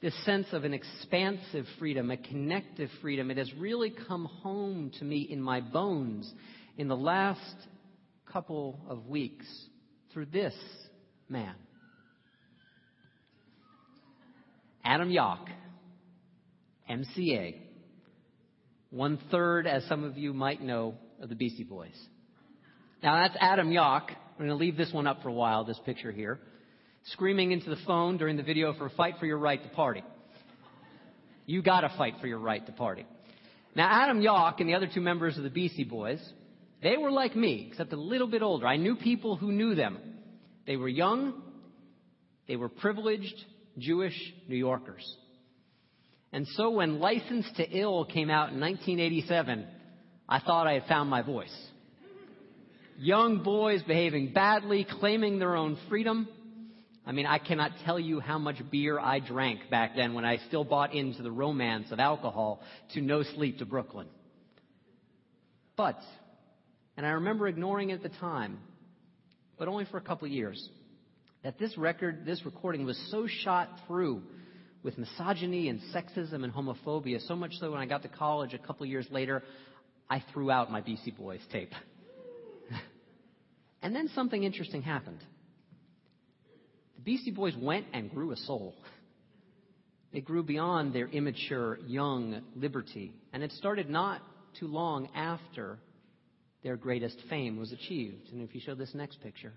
This 0.00 0.14
sense 0.24 0.46
of 0.52 0.64
an 0.64 0.74
expansive 0.74 1.66
freedom, 1.78 2.10
a 2.10 2.16
connective 2.16 2.88
freedom, 3.00 3.30
it 3.30 3.36
has 3.36 3.52
really 3.54 3.90
come 3.90 4.26
home 4.26 4.92
to 4.98 5.04
me 5.04 5.26
in 5.28 5.42
my 5.42 5.60
bones 5.60 6.32
in 6.76 6.86
the 6.86 6.96
last 6.96 7.40
couple 8.26 8.78
of 8.88 9.06
weeks 9.06 9.46
through 10.12 10.26
this 10.26 10.54
man. 11.28 11.54
Adam 14.84 15.10
Yauch, 15.10 15.48
MCA, 16.88 17.56
one 18.90 19.18
third, 19.30 19.66
as 19.66 19.84
some 19.86 20.04
of 20.04 20.16
you 20.16 20.32
might 20.32 20.62
know, 20.62 20.94
of 21.20 21.28
the 21.28 21.34
Beastie 21.34 21.64
Boys. 21.64 21.98
Now 23.02 23.22
that's 23.22 23.36
Adam 23.40 23.70
Yauch 23.70 24.10
I'm 24.38 24.46
going 24.46 24.56
to 24.56 24.64
leave 24.64 24.76
this 24.76 24.92
one 24.92 25.08
up 25.08 25.20
for 25.20 25.30
a 25.30 25.32
while, 25.32 25.64
this 25.64 25.80
picture 25.84 26.12
here. 26.12 26.38
Screaming 27.12 27.52
into 27.52 27.70
the 27.70 27.78
phone 27.86 28.16
during 28.16 28.36
the 28.36 28.42
video 28.42 28.74
for 28.74 28.86
a 28.86 28.90
fight 28.90 29.14
for 29.18 29.26
your 29.26 29.38
right 29.38 29.62
to 29.62 29.68
party. 29.70 30.02
You 31.46 31.62
got 31.62 31.80
to 31.80 31.88
fight 31.96 32.14
for 32.20 32.26
your 32.26 32.38
right 32.38 32.64
to 32.66 32.72
party. 32.72 33.06
Now, 33.74 33.88
Adam 33.90 34.20
Yauch 34.20 34.60
and 34.60 34.68
the 34.68 34.74
other 34.74 34.88
two 34.92 35.00
members 35.00 35.36
of 35.38 35.44
the 35.44 35.50
Beastie 35.50 35.84
Boys, 35.84 36.20
they 36.82 36.96
were 36.96 37.10
like 37.10 37.34
me, 37.34 37.66
except 37.70 37.92
a 37.92 38.00
little 38.00 38.26
bit 38.26 38.42
older. 38.42 38.66
I 38.66 38.76
knew 38.76 38.96
people 38.96 39.36
who 39.36 39.52
knew 39.52 39.74
them. 39.74 39.98
They 40.66 40.76
were 40.76 40.88
young, 40.88 41.42
they 42.46 42.56
were 42.56 42.68
privileged 42.68 43.34
Jewish 43.78 44.16
New 44.46 44.56
Yorkers. 44.56 45.16
And 46.32 46.46
so 46.46 46.70
when 46.70 46.98
License 46.98 47.46
to 47.56 47.64
Ill 47.64 48.04
came 48.04 48.28
out 48.28 48.52
in 48.52 48.60
1987, 48.60 49.66
I 50.28 50.40
thought 50.40 50.66
I 50.66 50.74
had 50.74 50.84
found 50.84 51.08
my 51.08 51.22
voice 51.22 51.54
young 52.98 53.42
boys 53.42 53.82
behaving 53.84 54.32
badly, 54.32 54.86
claiming 54.98 55.38
their 55.38 55.56
own 55.56 55.78
freedom. 55.88 56.28
I 57.08 57.12
mean, 57.12 57.24
I 57.24 57.38
cannot 57.38 57.72
tell 57.86 57.98
you 57.98 58.20
how 58.20 58.38
much 58.38 58.56
beer 58.70 58.98
I 58.98 59.18
drank 59.18 59.70
back 59.70 59.96
then 59.96 60.12
when 60.12 60.26
I 60.26 60.36
still 60.48 60.62
bought 60.62 60.94
into 60.94 61.22
the 61.22 61.30
romance 61.30 61.90
of 61.90 61.98
alcohol 61.98 62.60
to 62.92 63.00
no 63.00 63.22
sleep 63.22 63.60
to 63.60 63.64
Brooklyn. 63.64 64.08
But, 65.74 65.98
and 66.98 67.06
I 67.06 67.10
remember 67.12 67.48
ignoring 67.48 67.88
it 67.88 67.94
at 67.94 68.02
the 68.02 68.18
time, 68.18 68.58
but 69.58 69.68
only 69.68 69.86
for 69.86 69.96
a 69.96 70.02
couple 70.02 70.26
of 70.26 70.32
years, 70.32 70.68
that 71.42 71.58
this 71.58 71.78
record, 71.78 72.26
this 72.26 72.44
recording 72.44 72.84
was 72.84 72.98
so 73.10 73.26
shot 73.26 73.70
through 73.86 74.22
with 74.82 74.98
misogyny 74.98 75.70
and 75.70 75.80
sexism 75.94 76.44
and 76.44 76.52
homophobia, 76.52 77.26
so 77.26 77.34
much 77.34 77.52
so 77.58 77.70
when 77.70 77.80
I 77.80 77.86
got 77.86 78.02
to 78.02 78.08
college 78.08 78.52
a 78.52 78.58
couple 78.58 78.84
of 78.84 78.90
years 78.90 79.06
later, 79.10 79.42
I 80.10 80.22
threw 80.34 80.50
out 80.50 80.70
my 80.70 80.82
Beastie 80.82 81.12
Boys 81.12 81.40
tape. 81.50 81.72
And 83.80 83.94
then 83.94 84.10
something 84.12 84.42
interesting 84.42 84.82
happened. 84.82 85.20
Beastie 87.08 87.30
Boys 87.30 87.56
went 87.56 87.86
and 87.94 88.10
grew 88.10 88.32
a 88.32 88.36
soul. 88.36 88.74
They 90.12 90.20
grew 90.20 90.42
beyond 90.42 90.92
their 90.92 91.08
immature, 91.08 91.78
young 91.86 92.42
liberty. 92.54 93.14
And 93.32 93.42
it 93.42 93.50
started 93.52 93.88
not 93.88 94.20
too 94.60 94.66
long 94.66 95.08
after 95.14 95.78
their 96.62 96.76
greatest 96.76 97.16
fame 97.30 97.56
was 97.56 97.72
achieved. 97.72 98.28
And 98.30 98.42
if 98.42 98.54
you 98.54 98.60
show 98.60 98.74
this 98.74 98.94
next 98.94 99.22
picture, 99.22 99.54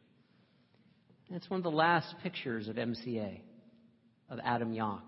it's 1.30 1.50
one 1.50 1.60
of 1.60 1.66
the 1.66 1.72
last 1.72 2.16
pictures 2.24 2.70
of 2.70 2.78
MCA, 2.78 3.42
of 4.30 4.40
Adam 4.42 4.74
Yauch, 4.74 5.02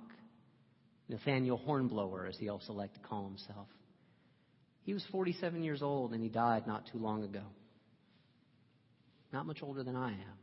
Nathaniel 1.08 1.56
Hornblower, 1.56 2.27
as 2.27 2.36
he 2.38 2.49
also 2.49 2.73
liked 2.73 2.95
to 2.95 3.08
call 3.08 3.23
himself. 3.23 3.69
He 4.82 4.93
was 4.93 5.06
47 5.13 5.63
years 5.63 5.82
old 5.82 6.12
and 6.12 6.21
he 6.21 6.27
died 6.27 6.67
not 6.67 6.84
too 6.91 6.97
long 6.97 7.23
ago 7.23 7.43
not 9.32 9.47
much 9.47 9.63
older 9.63 9.82
than 9.82 9.95
I 9.95 10.10
am. 10.12 10.38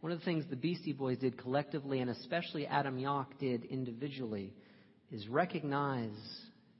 One 0.00 0.12
of 0.12 0.18
the 0.18 0.24
things 0.24 0.44
the 0.48 0.56
Beastie 0.56 0.94
Boys 0.94 1.18
did 1.18 1.36
collectively, 1.36 2.00
and 2.00 2.10
especially 2.10 2.66
Adam 2.66 2.98
Yauch 2.98 3.26
did 3.38 3.64
individually, 3.66 4.54
is 5.12 5.28
recognize 5.28 6.10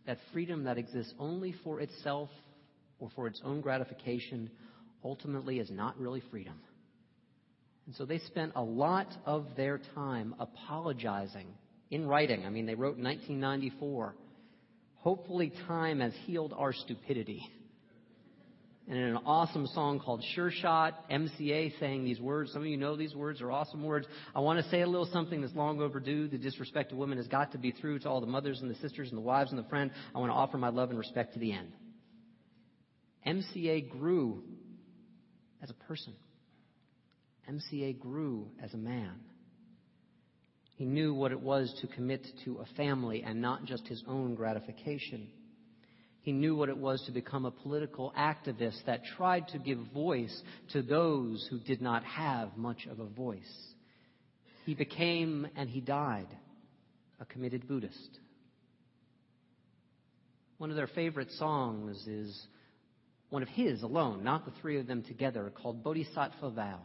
that 0.06 0.18
freedom 0.32 0.64
that 0.64 0.78
exists 0.78 1.12
only 1.18 1.54
for 1.62 1.80
itself 1.80 2.30
or 2.98 3.10
for 3.14 3.26
its 3.26 3.40
own 3.44 3.60
gratification 3.60 4.50
ultimately 5.04 5.58
is 5.58 5.70
not 5.70 5.98
really 5.98 6.22
freedom. 6.30 6.58
And 7.86 7.94
so 7.94 8.06
they 8.06 8.18
spent 8.20 8.52
a 8.56 8.62
lot 8.62 9.08
of 9.26 9.46
their 9.56 9.80
time 9.94 10.34
apologizing 10.38 11.48
in 11.90 12.06
writing. 12.06 12.46
I 12.46 12.50
mean, 12.50 12.64
they 12.64 12.74
wrote 12.74 12.96
in 12.96 13.04
1994, 13.04 14.14
hopefully 14.94 15.52
time 15.66 16.00
has 16.00 16.12
healed 16.24 16.54
our 16.56 16.72
stupidity 16.72 17.42
and 18.90 18.98
in 18.98 19.04
an 19.04 19.18
awesome 19.24 19.68
song 19.68 20.00
called 20.00 20.20
Sure 20.34 20.50
Shot, 20.50 21.08
MCA 21.08 21.78
saying 21.78 22.04
these 22.04 22.20
words. 22.20 22.52
Some 22.52 22.62
of 22.62 22.68
you 22.68 22.76
know 22.76 22.96
these 22.96 23.14
words 23.14 23.40
are 23.40 23.52
awesome 23.52 23.84
words. 23.84 24.08
I 24.34 24.40
want 24.40 24.60
to 24.62 24.68
say 24.68 24.80
a 24.80 24.86
little 24.86 25.08
something 25.12 25.40
that's 25.40 25.54
long 25.54 25.80
overdue. 25.80 26.26
The 26.26 26.38
disrespect 26.38 26.90
of 26.90 26.98
women 26.98 27.16
has 27.18 27.28
got 27.28 27.52
to 27.52 27.58
be 27.58 27.70
through 27.70 28.00
to 28.00 28.08
all 28.08 28.20
the 28.20 28.26
mothers 28.26 28.60
and 28.60 28.68
the 28.68 28.74
sisters 28.74 29.08
and 29.10 29.16
the 29.16 29.22
wives 29.22 29.50
and 29.50 29.58
the 29.60 29.68
friend. 29.68 29.92
I 30.12 30.18
want 30.18 30.32
to 30.32 30.34
offer 30.34 30.58
my 30.58 30.70
love 30.70 30.90
and 30.90 30.98
respect 30.98 31.34
to 31.34 31.38
the 31.38 31.52
end. 31.52 31.72
MCA 33.24 33.88
grew 33.88 34.42
as 35.62 35.70
a 35.70 35.74
person. 35.74 36.12
MCA 37.48 37.96
grew 37.96 38.48
as 38.60 38.74
a 38.74 38.78
man. 38.78 39.20
He 40.74 40.84
knew 40.84 41.14
what 41.14 41.30
it 41.30 41.40
was 41.40 41.72
to 41.80 41.86
commit 41.86 42.26
to 42.44 42.58
a 42.58 42.76
family 42.76 43.22
and 43.22 43.40
not 43.40 43.66
just 43.66 43.86
his 43.86 44.02
own 44.08 44.34
gratification. 44.34 45.28
He 46.22 46.32
knew 46.32 46.54
what 46.54 46.68
it 46.68 46.76
was 46.76 47.02
to 47.06 47.12
become 47.12 47.46
a 47.46 47.50
political 47.50 48.12
activist 48.16 48.84
that 48.86 49.04
tried 49.16 49.48
to 49.48 49.58
give 49.58 49.78
voice 49.94 50.42
to 50.72 50.82
those 50.82 51.46
who 51.50 51.58
did 51.58 51.80
not 51.80 52.04
have 52.04 52.56
much 52.56 52.86
of 52.90 53.00
a 53.00 53.06
voice. 53.06 53.40
He 54.66 54.74
became 54.74 55.48
and 55.56 55.70
he 55.70 55.80
died 55.80 56.28
a 57.18 57.24
committed 57.24 57.66
Buddhist. 57.66 58.18
One 60.58 60.70
of 60.70 60.76
their 60.76 60.88
favorite 60.88 61.30
songs 61.32 62.06
is 62.06 62.46
one 63.30 63.42
of 63.42 63.48
his 63.48 63.82
alone, 63.82 64.22
not 64.22 64.44
the 64.44 64.52
three 64.60 64.78
of 64.78 64.86
them 64.86 65.02
together, 65.02 65.50
called 65.54 65.82
Bodhisattva 65.82 66.50
Vow. 66.50 66.80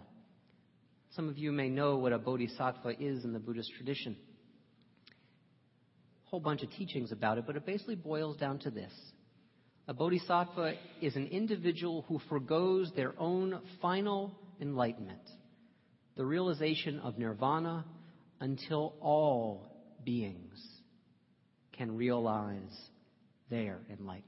Some 1.11 1.27
of 1.27 1.37
you 1.37 1.51
may 1.51 1.69
know 1.69 1.97
what 1.97 2.13
a 2.13 2.17
bodhisattva 2.17 3.01
is 3.01 3.23
in 3.23 3.33
the 3.33 3.39
Buddhist 3.39 3.71
tradition. 3.75 4.15
A 6.25 6.29
whole 6.29 6.39
bunch 6.39 6.61
of 6.61 6.71
teachings 6.71 7.11
about 7.11 7.37
it, 7.37 7.45
but 7.45 7.55
it 7.55 7.65
basically 7.65 7.95
boils 7.95 8.37
down 8.37 8.59
to 8.59 8.69
this. 8.69 8.91
A 9.87 9.93
bodhisattva 9.93 10.73
is 11.01 11.15
an 11.15 11.27
individual 11.27 12.03
who 12.07 12.19
forgoes 12.27 12.91
their 12.95 13.13
own 13.19 13.59
final 13.81 14.33
enlightenment, 14.59 15.21
the 16.15 16.25
realization 16.25 16.99
of 16.99 17.19
nirvana, 17.19 17.85
until 18.39 18.95
all 18.99 19.67
beings 20.03 20.59
can 21.73 21.95
realize 21.95 22.89
their 23.49 23.79
enlightenment. 23.89 24.25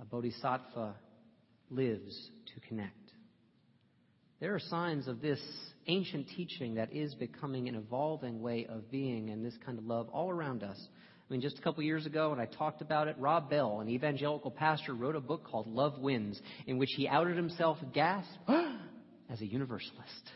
A 0.00 0.04
bodhisattva 0.04 0.96
lives 1.70 2.30
to 2.52 2.68
connect. 2.68 2.96
There 4.40 4.54
are 4.54 4.60
signs 4.60 5.06
of 5.06 5.20
this 5.20 5.40
ancient 5.86 6.28
teaching 6.36 6.74
that 6.74 6.92
is 6.92 7.14
becoming 7.14 7.68
an 7.68 7.76
evolving 7.76 8.42
way 8.42 8.66
of 8.68 8.90
being 8.90 9.30
and 9.30 9.44
this 9.44 9.56
kind 9.64 9.78
of 9.78 9.84
love 9.84 10.08
all 10.08 10.30
around 10.30 10.62
us. 10.62 10.78
I 11.28 11.32
mean, 11.32 11.40
just 11.40 11.58
a 11.58 11.62
couple 11.62 11.82
years 11.82 12.04
ago, 12.04 12.30
when 12.30 12.38
I 12.38 12.44
talked 12.44 12.82
about 12.82 13.08
it, 13.08 13.16
Rob 13.18 13.48
Bell, 13.48 13.80
an 13.80 13.88
evangelical 13.88 14.50
pastor, 14.50 14.92
wrote 14.92 15.16
a 15.16 15.20
book 15.20 15.44
called 15.44 15.66
Love 15.66 15.98
Wins, 15.98 16.38
in 16.66 16.76
which 16.76 16.90
he 16.96 17.08
outed 17.08 17.34
himself, 17.34 17.78
gasp, 17.94 18.28
as 19.30 19.40
a 19.40 19.46
universalist. 19.46 20.30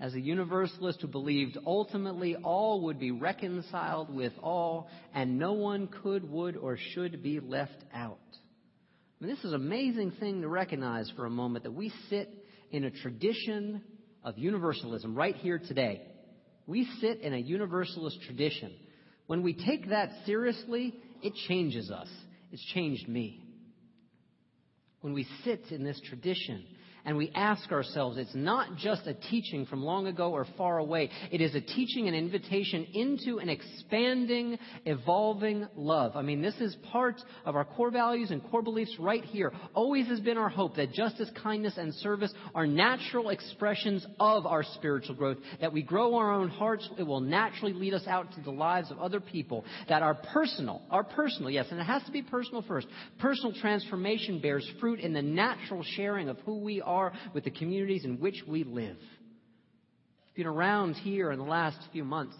as 0.00 0.14
a 0.14 0.20
universalist 0.20 1.02
who 1.02 1.08
believed 1.08 1.58
ultimately 1.66 2.36
all 2.36 2.84
would 2.84 2.98
be 2.98 3.10
reconciled 3.10 4.12
with 4.12 4.32
all, 4.42 4.88
and 5.14 5.38
no 5.38 5.52
one 5.52 5.86
could, 6.02 6.28
would, 6.30 6.56
or 6.56 6.78
should 6.94 7.22
be 7.22 7.38
left 7.38 7.84
out. 7.92 8.18
I 9.20 9.24
mean, 9.26 9.34
this 9.34 9.44
is 9.44 9.52
an 9.52 9.60
amazing 9.60 10.12
thing 10.12 10.40
to 10.40 10.48
recognize 10.48 11.12
for 11.16 11.26
a 11.26 11.30
moment 11.30 11.64
that 11.64 11.72
we 11.72 11.92
sit 12.08 12.30
in 12.70 12.84
a 12.84 12.90
tradition 12.90 13.82
of 14.24 14.38
universalism 14.38 15.14
right 15.14 15.36
here 15.36 15.58
today. 15.58 16.09
We 16.66 16.86
sit 17.00 17.20
in 17.20 17.34
a 17.34 17.38
universalist 17.38 18.20
tradition. 18.22 18.72
When 19.26 19.42
we 19.42 19.54
take 19.54 19.90
that 19.90 20.10
seriously, 20.26 20.94
it 21.22 21.34
changes 21.48 21.90
us. 21.90 22.08
It's 22.52 22.64
changed 22.74 23.08
me. 23.08 23.42
When 25.00 25.12
we 25.12 25.26
sit 25.44 25.64
in 25.70 25.84
this 25.84 26.00
tradition 26.08 26.64
and 27.04 27.16
we 27.16 27.30
ask 27.34 27.70
ourselves, 27.72 28.18
it's 28.18 28.34
not 28.34 28.76
just 28.76 29.06
a 29.06 29.14
teaching 29.14 29.66
from 29.66 29.82
long 29.82 30.06
ago 30.06 30.32
or 30.32 30.46
far 30.56 30.78
away. 30.78 31.10
It 31.30 31.40
is 31.40 31.54
a 31.54 31.60
teaching 31.60 32.06
and 32.06 32.16
invitation 32.16 32.86
into 32.92 33.38
an 33.38 33.48
expanding, 33.48 34.58
evolving 34.84 35.66
love. 35.76 36.16
I 36.16 36.22
mean, 36.22 36.42
this 36.42 36.56
is 36.56 36.76
part 36.92 37.20
of 37.44 37.56
our 37.56 37.64
core 37.64 37.90
values 37.90 38.30
and 38.30 38.42
core 38.50 38.62
beliefs 38.62 38.94
right 38.98 39.24
here. 39.24 39.52
Always 39.74 40.06
has 40.08 40.20
been 40.20 40.38
our 40.38 40.48
hope 40.48 40.76
that 40.76 40.92
justice, 40.92 41.30
kindness, 41.42 41.74
and 41.76 41.94
service 41.94 42.32
are 42.54 42.66
natural 42.66 43.30
expressions 43.30 44.06
of 44.18 44.46
our 44.46 44.62
spiritual 44.62 45.14
growth. 45.14 45.38
That 45.60 45.72
we 45.72 45.82
grow 45.82 46.16
our 46.16 46.32
own 46.32 46.48
hearts, 46.48 46.88
it 46.98 47.02
will 47.02 47.20
naturally 47.20 47.72
lead 47.72 47.94
us 47.94 48.06
out 48.06 48.32
to 48.34 48.40
the 48.42 48.50
lives 48.50 48.90
of 48.90 48.98
other 48.98 49.20
people. 49.20 49.64
That 49.88 50.02
our 50.02 50.14
personal, 50.14 50.82
our 50.90 51.04
personal, 51.04 51.50
yes, 51.50 51.66
and 51.70 51.80
it 51.80 51.84
has 51.84 52.02
to 52.04 52.12
be 52.12 52.22
personal 52.22 52.62
first, 52.62 52.86
personal 53.18 53.52
transformation 53.60 54.40
bears 54.40 54.68
fruit 54.80 55.00
in 55.00 55.12
the 55.12 55.22
natural 55.22 55.82
sharing 55.96 56.28
of 56.28 56.38
who 56.40 56.58
we 56.58 56.80
are 56.80 56.89
are 56.90 57.12
with 57.32 57.44
the 57.44 57.50
communities 57.50 58.04
in 58.04 58.18
which 58.18 58.42
we 58.46 58.64
live. 58.64 58.96
If 58.96 60.38
you've 60.38 60.44
been 60.44 60.46
around 60.46 60.94
here 60.94 61.30
in 61.30 61.38
the 61.38 61.44
last 61.44 61.78
few 61.92 62.04
months, 62.04 62.36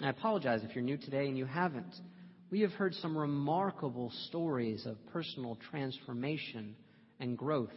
I 0.00 0.10
apologize 0.10 0.60
if 0.62 0.74
you're 0.74 0.84
new 0.84 0.96
today 0.96 1.26
and 1.26 1.36
you 1.36 1.46
haven't. 1.46 1.94
We 2.50 2.60
have 2.60 2.72
heard 2.72 2.94
some 2.94 3.18
remarkable 3.18 4.12
stories 4.28 4.86
of 4.86 4.96
personal 5.12 5.58
transformation 5.70 6.76
and 7.20 7.36
growth 7.36 7.70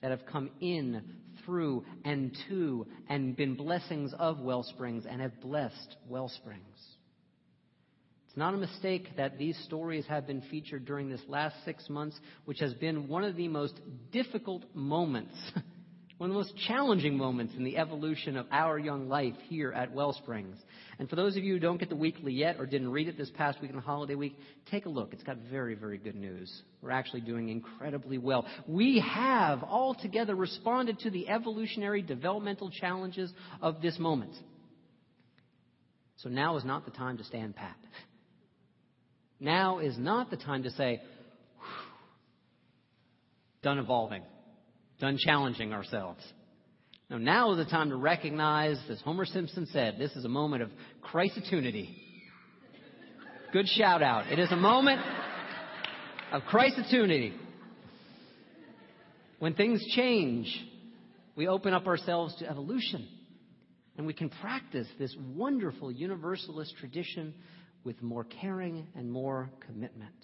that 0.00 0.10
have 0.10 0.24
come 0.26 0.50
in, 0.60 1.02
through, 1.44 1.84
and 2.04 2.36
to, 2.48 2.86
and 3.08 3.36
been 3.36 3.54
blessings 3.54 4.14
of 4.18 4.38
Wellsprings 4.38 5.04
and 5.08 5.20
have 5.20 5.40
blessed 5.40 5.96
Wellsprings. 6.08 6.91
It's 8.32 8.38
not 8.38 8.54
a 8.54 8.56
mistake 8.56 9.10
that 9.18 9.36
these 9.36 9.58
stories 9.66 10.06
have 10.06 10.26
been 10.26 10.40
featured 10.50 10.86
during 10.86 11.10
this 11.10 11.20
last 11.28 11.54
six 11.66 11.90
months, 11.90 12.18
which 12.46 12.60
has 12.60 12.72
been 12.72 13.06
one 13.06 13.24
of 13.24 13.36
the 13.36 13.46
most 13.46 13.78
difficult 14.10 14.62
moments, 14.72 15.34
one 16.16 16.30
of 16.30 16.34
the 16.34 16.40
most 16.40 16.56
challenging 16.66 17.18
moments 17.18 17.52
in 17.58 17.62
the 17.62 17.76
evolution 17.76 18.38
of 18.38 18.46
our 18.50 18.78
young 18.78 19.06
life 19.06 19.34
here 19.50 19.70
at 19.72 19.92
Wellsprings. 19.92 20.56
And 20.98 21.10
for 21.10 21.16
those 21.16 21.36
of 21.36 21.44
you 21.44 21.52
who 21.52 21.60
don't 21.60 21.76
get 21.76 21.90
the 21.90 21.94
weekly 21.94 22.32
yet 22.32 22.56
or 22.58 22.64
didn't 22.64 22.90
read 22.90 23.06
it 23.06 23.18
this 23.18 23.30
past 23.36 23.60
week 23.60 23.68
in 23.68 23.76
the 23.76 23.82
holiday 23.82 24.14
week, 24.14 24.34
take 24.70 24.86
a 24.86 24.88
look. 24.88 25.12
It's 25.12 25.24
got 25.24 25.36
very, 25.50 25.74
very 25.74 25.98
good 25.98 26.16
news. 26.16 26.50
We're 26.80 26.92
actually 26.92 27.20
doing 27.20 27.50
incredibly 27.50 28.16
well. 28.16 28.46
We 28.66 29.04
have 29.06 29.62
altogether 29.62 30.34
responded 30.34 31.00
to 31.00 31.10
the 31.10 31.28
evolutionary 31.28 32.00
developmental 32.00 32.70
challenges 32.70 33.30
of 33.60 33.82
this 33.82 33.98
moment. 33.98 34.32
So 36.16 36.30
now 36.30 36.56
is 36.56 36.64
not 36.64 36.86
the 36.86 36.92
time 36.92 37.18
to 37.18 37.24
stand 37.24 37.56
pat. 37.56 37.76
Now 39.42 39.80
is 39.80 39.98
not 39.98 40.30
the 40.30 40.36
time 40.36 40.62
to 40.62 40.70
say, 40.70 41.02
done 43.60 43.78
evolving, 43.78 44.22
done 45.00 45.18
challenging 45.18 45.72
ourselves. 45.72 46.20
No, 47.10 47.18
now 47.18 47.50
is 47.50 47.58
the 47.58 47.68
time 47.68 47.88
to 47.88 47.96
recognize, 47.96 48.78
as 48.88 49.00
Homer 49.00 49.24
Simpson 49.24 49.66
said, 49.72 49.96
this 49.98 50.12
is 50.12 50.24
a 50.24 50.28
moment 50.28 50.62
of 50.62 50.70
Christitude. 51.02 51.92
Good 53.52 53.66
shout 53.66 54.00
out. 54.00 54.30
It 54.30 54.38
is 54.38 54.52
a 54.52 54.56
moment 54.56 55.00
of 56.30 56.42
Christitude. 56.42 57.32
When 59.40 59.54
things 59.54 59.84
change, 59.96 60.56
we 61.34 61.48
open 61.48 61.74
up 61.74 61.88
ourselves 61.88 62.36
to 62.36 62.48
evolution. 62.48 63.08
And 63.96 64.06
we 64.06 64.14
can 64.14 64.30
practice 64.30 64.86
this 65.00 65.16
wonderful 65.34 65.90
universalist 65.90 66.76
tradition 66.78 67.34
with 67.84 68.00
more 68.02 68.24
caring 68.24 68.86
and 68.94 69.10
more 69.10 69.50
commitment. 69.66 70.14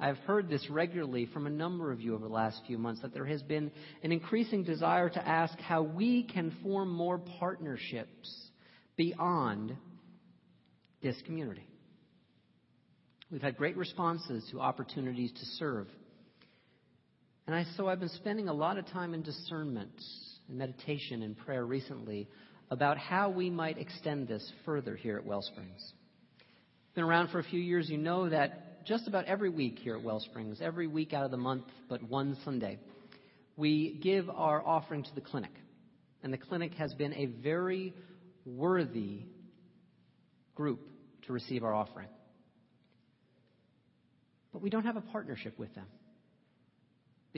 I've 0.00 0.18
heard 0.18 0.48
this 0.48 0.68
regularly 0.70 1.26
from 1.26 1.46
a 1.46 1.50
number 1.50 1.90
of 1.90 2.00
you 2.00 2.14
over 2.14 2.28
the 2.28 2.32
last 2.32 2.60
few 2.66 2.78
months 2.78 3.02
that 3.02 3.12
there 3.12 3.24
has 3.24 3.42
been 3.42 3.72
an 4.04 4.12
increasing 4.12 4.62
desire 4.62 5.08
to 5.08 5.28
ask 5.28 5.58
how 5.58 5.82
we 5.82 6.22
can 6.22 6.56
form 6.62 6.88
more 6.88 7.18
partnerships 7.18 8.48
beyond 8.96 9.76
this 11.02 11.16
community. 11.26 11.66
We've 13.30 13.42
had 13.42 13.56
great 13.56 13.76
responses 13.76 14.46
to 14.52 14.60
opportunities 14.60 15.32
to 15.32 15.44
serve. 15.56 15.88
And 17.46 17.56
I, 17.56 17.64
so 17.76 17.88
I've 17.88 18.00
been 18.00 18.08
spending 18.10 18.48
a 18.48 18.52
lot 18.52 18.78
of 18.78 18.86
time 18.86 19.14
in 19.14 19.22
discernment 19.22 20.00
and 20.48 20.58
meditation 20.58 21.22
and 21.22 21.36
prayer 21.36 21.66
recently 21.66 22.28
about 22.70 22.98
how 22.98 23.30
we 23.30 23.50
might 23.50 23.78
extend 23.78 24.28
this 24.28 24.52
further 24.64 24.94
here 24.94 25.16
at 25.16 25.24
Wellsprings. 25.24 25.92
Been 26.94 27.04
around 27.04 27.28
for 27.28 27.38
a 27.38 27.44
few 27.44 27.60
years, 27.60 27.88
you 27.88 27.98
know 27.98 28.28
that 28.28 28.84
just 28.86 29.06
about 29.06 29.26
every 29.26 29.50
week 29.50 29.78
here 29.78 29.96
at 29.96 30.02
Wellsprings, 30.02 30.60
every 30.60 30.86
week 30.86 31.12
out 31.12 31.24
of 31.24 31.30
the 31.30 31.36
month 31.36 31.64
but 31.88 32.02
one 32.02 32.36
Sunday, 32.44 32.78
we 33.56 33.98
give 34.02 34.28
our 34.30 34.64
offering 34.66 35.02
to 35.02 35.14
the 35.14 35.20
clinic. 35.20 35.52
And 36.22 36.32
the 36.32 36.38
clinic 36.38 36.74
has 36.74 36.92
been 36.94 37.14
a 37.14 37.26
very 37.26 37.94
worthy 38.44 39.20
group 40.54 40.80
to 41.26 41.32
receive 41.32 41.62
our 41.62 41.74
offering. 41.74 42.08
But 44.52 44.62
we 44.62 44.70
don't 44.70 44.84
have 44.84 44.96
a 44.96 45.02
partnership 45.02 45.58
with 45.58 45.74
them 45.74 45.86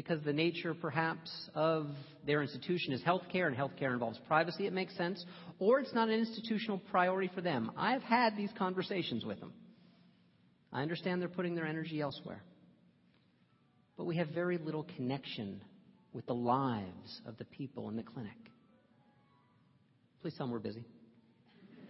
because 0.01 0.25
the 0.25 0.33
nature 0.33 0.73
perhaps 0.73 1.31
of 1.55 1.87
their 2.27 2.41
institution 2.41 2.95
is 2.95 3.03
healthcare 3.03 3.47
and 3.47 3.55
healthcare 3.55 3.93
involves 3.93 4.19
privacy, 4.27 4.67
it 4.67 4.73
makes 4.73 4.97
sense, 4.97 5.23
or 5.59 5.79
it's 5.79 5.93
not 5.93 6.09
an 6.09 6.15
institutional 6.15 6.79
priority 6.91 7.31
for 7.35 7.43
them. 7.43 7.71
I've 7.77 8.01
had 8.01 8.35
these 8.35 8.49
conversations 8.57 9.27
with 9.27 9.41
them. 9.41 9.53
I 10.73 10.81
understand 10.81 11.21
they're 11.21 11.29
putting 11.29 11.55
their 11.55 11.67
energy 11.67 12.01
elsewhere. 12.01 12.43
But 13.99 14.07
we 14.07 14.17
have 14.17 14.29
very 14.29 14.57
little 14.57 14.87
connection 14.97 15.61
with 16.15 16.25
the 16.25 16.33
lives 16.33 17.21
of 17.27 17.37
the 17.37 17.45
people 17.45 17.91
in 17.91 17.97
the 17.97 18.03
clinic. 18.03 18.33
Please 20.23 20.33
tell 20.39 20.47
them 20.47 20.53
we're 20.53 20.61
busy. 20.61 20.87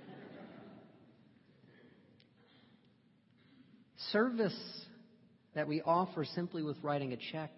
Service 4.11 4.59
that 5.55 5.69
we 5.69 5.81
offer 5.83 6.25
simply 6.25 6.65
with 6.65 6.77
writing 6.83 7.13
a 7.13 7.19
check 7.31 7.53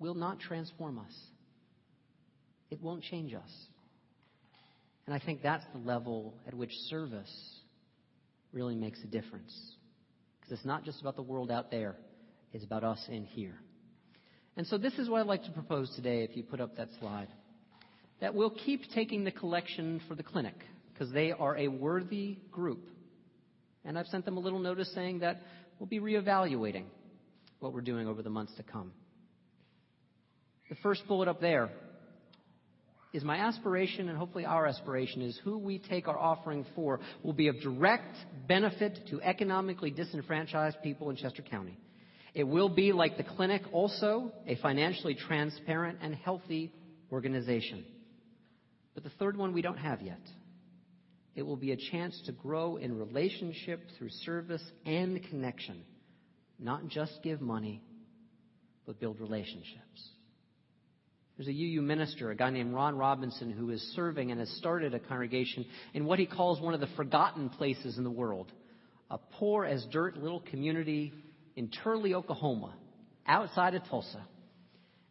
will 0.00 0.14
not 0.14 0.40
transform 0.40 0.98
us. 0.98 1.14
It 2.70 2.82
won't 2.82 3.04
change 3.04 3.34
us. 3.34 3.50
And 5.06 5.14
I 5.14 5.24
think 5.24 5.42
that's 5.42 5.64
the 5.72 5.80
level 5.80 6.34
at 6.46 6.54
which 6.54 6.72
service 6.88 7.30
really 8.52 8.74
makes 8.74 9.00
a 9.04 9.06
difference. 9.06 9.52
Because 10.40 10.58
it's 10.58 10.66
not 10.66 10.84
just 10.84 11.00
about 11.00 11.16
the 11.16 11.22
world 11.22 11.50
out 11.50 11.70
there, 11.70 11.96
it's 12.52 12.64
about 12.64 12.82
us 12.82 13.00
in 13.08 13.24
here. 13.24 13.54
And 14.56 14.66
so 14.66 14.78
this 14.78 14.94
is 14.94 15.08
what 15.08 15.20
I'd 15.20 15.26
like 15.26 15.44
to 15.44 15.52
propose 15.52 15.92
today 15.94 16.22
if 16.24 16.36
you 16.36 16.42
put 16.42 16.60
up 16.60 16.76
that 16.76 16.88
slide. 16.98 17.28
That 18.20 18.34
we'll 18.34 18.50
keep 18.50 18.82
taking 18.94 19.24
the 19.24 19.30
collection 19.30 20.00
for 20.08 20.14
the 20.14 20.22
clinic 20.22 20.54
because 20.92 21.12
they 21.12 21.32
are 21.32 21.56
a 21.56 21.68
worthy 21.68 22.38
group. 22.50 22.88
And 23.84 23.98
I've 23.98 24.06
sent 24.06 24.24
them 24.24 24.36
a 24.36 24.40
little 24.40 24.58
notice 24.58 24.92
saying 24.94 25.20
that 25.20 25.40
we'll 25.78 25.86
be 25.86 26.00
reevaluating 26.00 26.84
what 27.60 27.72
we're 27.72 27.80
doing 27.80 28.06
over 28.06 28.22
the 28.22 28.30
months 28.30 28.52
to 28.56 28.62
come. 28.62 28.92
The 30.70 30.76
first 30.76 31.06
bullet 31.08 31.28
up 31.28 31.40
there 31.40 31.68
is 33.12 33.24
my 33.24 33.36
aspiration, 33.38 34.08
and 34.08 34.16
hopefully 34.16 34.44
our 34.44 34.66
aspiration, 34.66 35.20
is 35.20 35.38
who 35.42 35.58
we 35.58 35.80
take 35.80 36.06
our 36.06 36.18
offering 36.18 36.64
for 36.76 37.00
will 37.24 37.32
be 37.32 37.48
of 37.48 37.60
direct 37.60 38.16
benefit 38.46 39.00
to 39.10 39.20
economically 39.20 39.90
disenfranchised 39.90 40.76
people 40.80 41.10
in 41.10 41.16
Chester 41.16 41.42
County. 41.42 41.76
It 42.34 42.44
will 42.44 42.68
be, 42.68 42.92
like 42.92 43.16
the 43.16 43.24
clinic, 43.24 43.62
also 43.72 44.32
a 44.46 44.54
financially 44.56 45.16
transparent 45.16 45.98
and 46.00 46.14
healthy 46.14 46.72
organization. 47.10 47.84
But 48.94 49.02
the 49.02 49.10
third 49.10 49.36
one 49.36 49.52
we 49.52 49.62
don't 49.62 49.76
have 49.76 50.00
yet. 50.00 50.20
It 51.34 51.42
will 51.42 51.56
be 51.56 51.72
a 51.72 51.76
chance 51.90 52.20
to 52.26 52.32
grow 52.32 52.76
in 52.76 52.96
relationship 52.96 53.80
through 53.98 54.10
service 54.24 54.62
and 54.86 55.20
connection. 55.30 55.82
Not 56.60 56.86
just 56.86 57.24
give 57.24 57.40
money, 57.40 57.82
but 58.86 59.00
build 59.00 59.18
relationships. 59.18 60.10
There's 61.40 61.56
a 61.56 61.58
UU 61.58 61.80
minister, 61.80 62.30
a 62.30 62.36
guy 62.36 62.50
named 62.50 62.74
Ron 62.74 62.98
Robinson, 62.98 63.50
who 63.50 63.70
is 63.70 63.80
serving 63.96 64.30
and 64.30 64.38
has 64.40 64.50
started 64.58 64.92
a 64.92 64.98
congregation 64.98 65.64
in 65.94 66.04
what 66.04 66.18
he 66.18 66.26
calls 66.26 66.60
one 66.60 66.74
of 66.74 66.80
the 66.80 66.86
forgotten 66.96 67.48
places 67.48 67.96
in 67.96 68.04
the 68.04 68.10
world. 68.10 68.52
A 69.10 69.16
poor 69.38 69.64
as 69.64 69.82
dirt 69.90 70.18
little 70.18 70.40
community 70.40 71.14
in 71.56 71.70
Turley, 71.70 72.12
Oklahoma, 72.12 72.74
outside 73.26 73.74
of 73.74 73.82
Tulsa. 73.88 74.22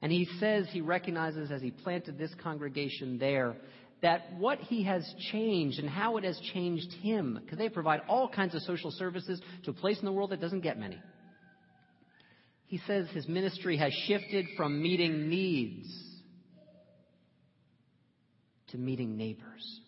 And 0.03 0.11
he 0.11 0.27
says 0.39 0.67
he 0.69 0.81
recognizes 0.81 1.49
as 1.49 1.63
he 1.63 1.71
planted 1.71 2.19
this 2.19 2.31
congregation 2.43 3.17
there 3.17 3.55
that 4.03 4.31
what 4.37 4.59
he 4.59 4.83
has 4.83 5.11
changed 5.31 5.79
and 5.79 5.89
how 5.89 6.17
it 6.17 6.23
has 6.25 6.39
changed 6.53 6.93
him, 7.01 7.39
because 7.41 7.57
they 7.57 7.69
provide 7.69 8.01
all 8.07 8.29
kinds 8.29 8.53
of 8.53 8.61
social 8.61 8.91
services 8.91 9.41
to 9.63 9.71
a 9.71 9.73
place 9.73 9.97
in 9.97 10.05
the 10.05 10.11
world 10.11 10.29
that 10.29 10.39
doesn't 10.39 10.61
get 10.61 10.77
many. 10.77 11.01
He 12.67 12.79
says 12.85 13.07
his 13.15 13.27
ministry 13.27 13.77
has 13.77 13.91
shifted 14.05 14.45
from 14.55 14.79
meeting 14.79 15.27
needs 15.27 16.05
to 18.71 18.77
meeting 18.77 19.17
neighbors. 19.17 19.81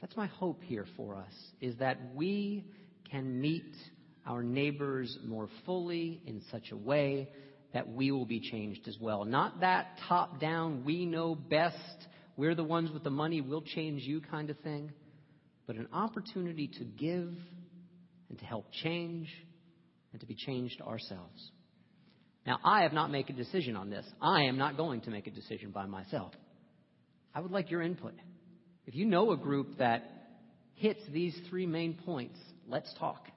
That's 0.00 0.16
my 0.16 0.26
hope 0.26 0.62
here 0.62 0.86
for 0.96 1.16
us, 1.16 1.32
is 1.60 1.76
that 1.78 1.98
we 2.14 2.64
can 3.10 3.40
meet 3.40 3.76
our 4.26 4.42
neighbors 4.42 5.16
more 5.24 5.48
fully 5.64 6.22
in 6.26 6.42
such 6.50 6.70
a 6.72 6.76
way 6.76 7.28
that 7.72 7.88
we 7.88 8.10
will 8.10 8.26
be 8.26 8.40
changed 8.40 8.86
as 8.88 8.96
well. 9.00 9.24
Not 9.24 9.60
that 9.60 9.98
top 10.08 10.40
down, 10.40 10.84
we 10.84 11.06
know 11.06 11.34
best, 11.34 11.76
we're 12.36 12.54
the 12.54 12.64
ones 12.64 12.90
with 12.92 13.04
the 13.04 13.10
money, 13.10 13.40
we'll 13.40 13.62
change 13.62 14.02
you 14.02 14.20
kind 14.20 14.50
of 14.50 14.58
thing, 14.60 14.92
but 15.66 15.76
an 15.76 15.88
opportunity 15.92 16.68
to 16.78 16.84
give 16.84 17.32
and 18.28 18.38
to 18.38 18.44
help 18.44 18.66
change 18.82 19.28
and 20.12 20.20
to 20.20 20.26
be 20.26 20.34
changed 20.34 20.80
ourselves. 20.82 21.50
Now, 22.46 22.58
I 22.64 22.82
have 22.82 22.92
not 22.92 23.10
made 23.10 23.30
a 23.30 23.32
decision 23.32 23.76
on 23.76 23.88
this. 23.88 24.04
I 24.20 24.42
am 24.42 24.58
not 24.58 24.76
going 24.76 25.02
to 25.02 25.10
make 25.10 25.26
a 25.26 25.30
decision 25.30 25.70
by 25.70 25.86
myself. 25.86 26.32
I 27.34 27.40
would 27.40 27.50
like 27.50 27.70
your 27.70 27.82
input. 27.82 28.14
If 28.86 28.94
you 28.94 29.06
know 29.06 29.32
a 29.32 29.36
group 29.36 29.78
that 29.78 30.02
hits 30.74 31.00
these 31.12 31.38
three 31.48 31.66
main 31.66 31.94
points, 31.94 32.38
let's 32.68 32.92
talk. 32.98 33.28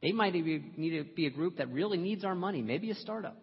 They 0.00 0.12
might 0.12 0.34
need 0.34 0.98
to 0.98 1.04
be 1.04 1.26
a 1.26 1.30
group 1.30 1.58
that 1.58 1.72
really 1.72 1.98
needs 1.98 2.24
our 2.24 2.34
money, 2.34 2.60
maybe 2.60 2.90
a 2.90 2.94
startup. 2.94 3.36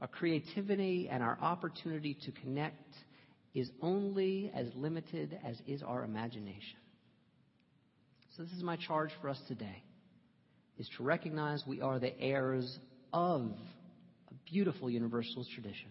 Our 0.00 0.06
creativity 0.06 1.08
and 1.10 1.22
our 1.22 1.36
opportunity 1.40 2.16
to 2.24 2.32
connect 2.32 2.94
is 3.54 3.68
only 3.82 4.52
as 4.54 4.68
limited 4.76 5.38
as 5.44 5.60
is 5.66 5.82
our 5.82 6.04
imagination. 6.04 6.78
So, 8.36 8.44
this 8.44 8.52
is 8.52 8.62
my 8.62 8.76
charge 8.76 9.10
for 9.20 9.28
us 9.28 9.40
today 9.48 9.82
is 10.78 10.88
to 10.96 11.02
recognize 11.02 11.64
we 11.66 11.80
are 11.80 11.98
the 11.98 12.16
heirs 12.20 12.78
of 13.12 13.50
a 14.30 14.34
beautiful 14.48 14.88
universalist 14.88 15.50
tradition 15.50 15.88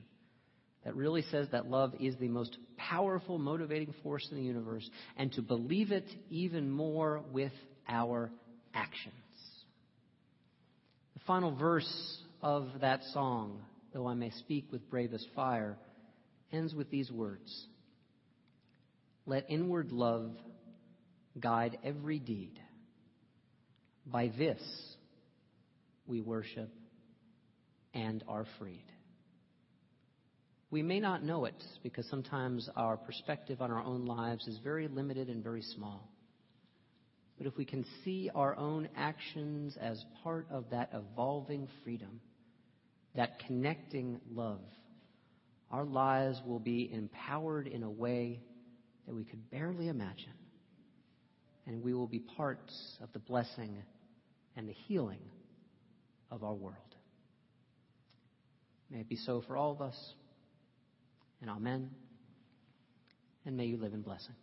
that 0.88 0.96
really 0.96 1.24
says 1.24 1.50
that 1.52 1.70
love 1.70 1.94
is 2.00 2.16
the 2.16 2.30
most 2.30 2.58
powerful 2.78 3.38
motivating 3.38 3.94
force 4.04 4.26
in 4.32 4.38
the 4.38 4.44
universe 4.44 4.90
and 5.18 5.34
to 5.34 5.42
believe 5.42 5.92
it 5.92 6.06
even 6.30 6.72
more 6.72 7.26
with 7.34 7.52
our 7.90 8.32
actions. 8.74 9.14
The 11.14 11.20
final 11.28 11.54
verse 11.54 12.18
of 12.42 12.70
that 12.80 13.02
song, 13.12 13.60
though 13.94 14.08
I 14.08 14.14
may 14.14 14.30
speak 14.30 14.72
with 14.72 14.90
bravest 14.90 15.28
fire, 15.36 15.78
ends 16.54 16.74
with 16.74 16.90
these 16.90 17.12
words 17.12 17.66
Let 19.26 19.44
inward 19.50 19.92
love 19.92 20.32
guide 21.38 21.80
every 21.84 22.20
deed 22.20 22.58
by 24.06 24.32
this 24.38 24.62
we 26.06 26.22
worship 26.22 26.70
and 27.94 28.24
are 28.26 28.46
freed. 28.58 28.86
We 30.70 30.84
may 30.84 31.00
not 31.00 31.24
know 31.24 31.46
it 31.46 31.64
because 31.82 32.06
sometimes 32.10 32.70
our 32.76 32.98
perspective 32.98 33.62
on 33.62 33.72
our 33.72 33.82
own 33.82 34.06
lives 34.06 34.48
is 34.48 34.60
very 34.64 34.88
limited 34.88 35.30
and 35.30 35.42
very 35.42 35.62
small. 35.62 36.10
But 37.38 37.48
if 37.48 37.56
we 37.56 37.66
can 37.66 37.86
see 38.04 38.30
our 38.34 38.56
own 38.58 38.90
actions 38.98 39.78
as 39.80 40.04
part 40.24 40.48
of 40.52 40.66
that 40.72 40.90
evolving 40.94 41.68
freedom, 41.84 42.20
that 43.16 43.40
connecting 43.48 44.20
love, 44.34 44.62
our 45.72 45.86
lives 45.86 46.42
will 46.46 46.60
be 46.60 46.90
empowered 46.92 47.68
in 47.68 47.84
a 47.84 47.90
way 47.90 48.42
that 49.06 49.16
we 49.16 49.24
could 49.24 49.50
barely 49.50 49.88
imagine. 49.88 50.34
And 51.66 51.84
we 51.84 51.94
will 51.94 52.08
be 52.08 52.20
parts 52.20 52.98
of 53.02 53.10
the 53.14 53.20
blessing 53.20 53.84
and 54.56 54.68
the 54.68 54.74
healing 54.88 55.20
of 56.32 56.44
our 56.44 56.54
world. 56.54 56.76
May 58.90 59.00
it 59.00 59.10
be 59.10 59.18
so 59.18 59.44
for 59.48 59.56
all 59.56 59.72
of 59.72 59.82
us. 59.82 60.14
And 61.42 61.50
amen. 61.50 61.90
And 63.46 63.56
may 63.56 63.66
you 63.66 63.78
live 63.78 63.94
in 63.94 64.02
blessing. 64.02 64.36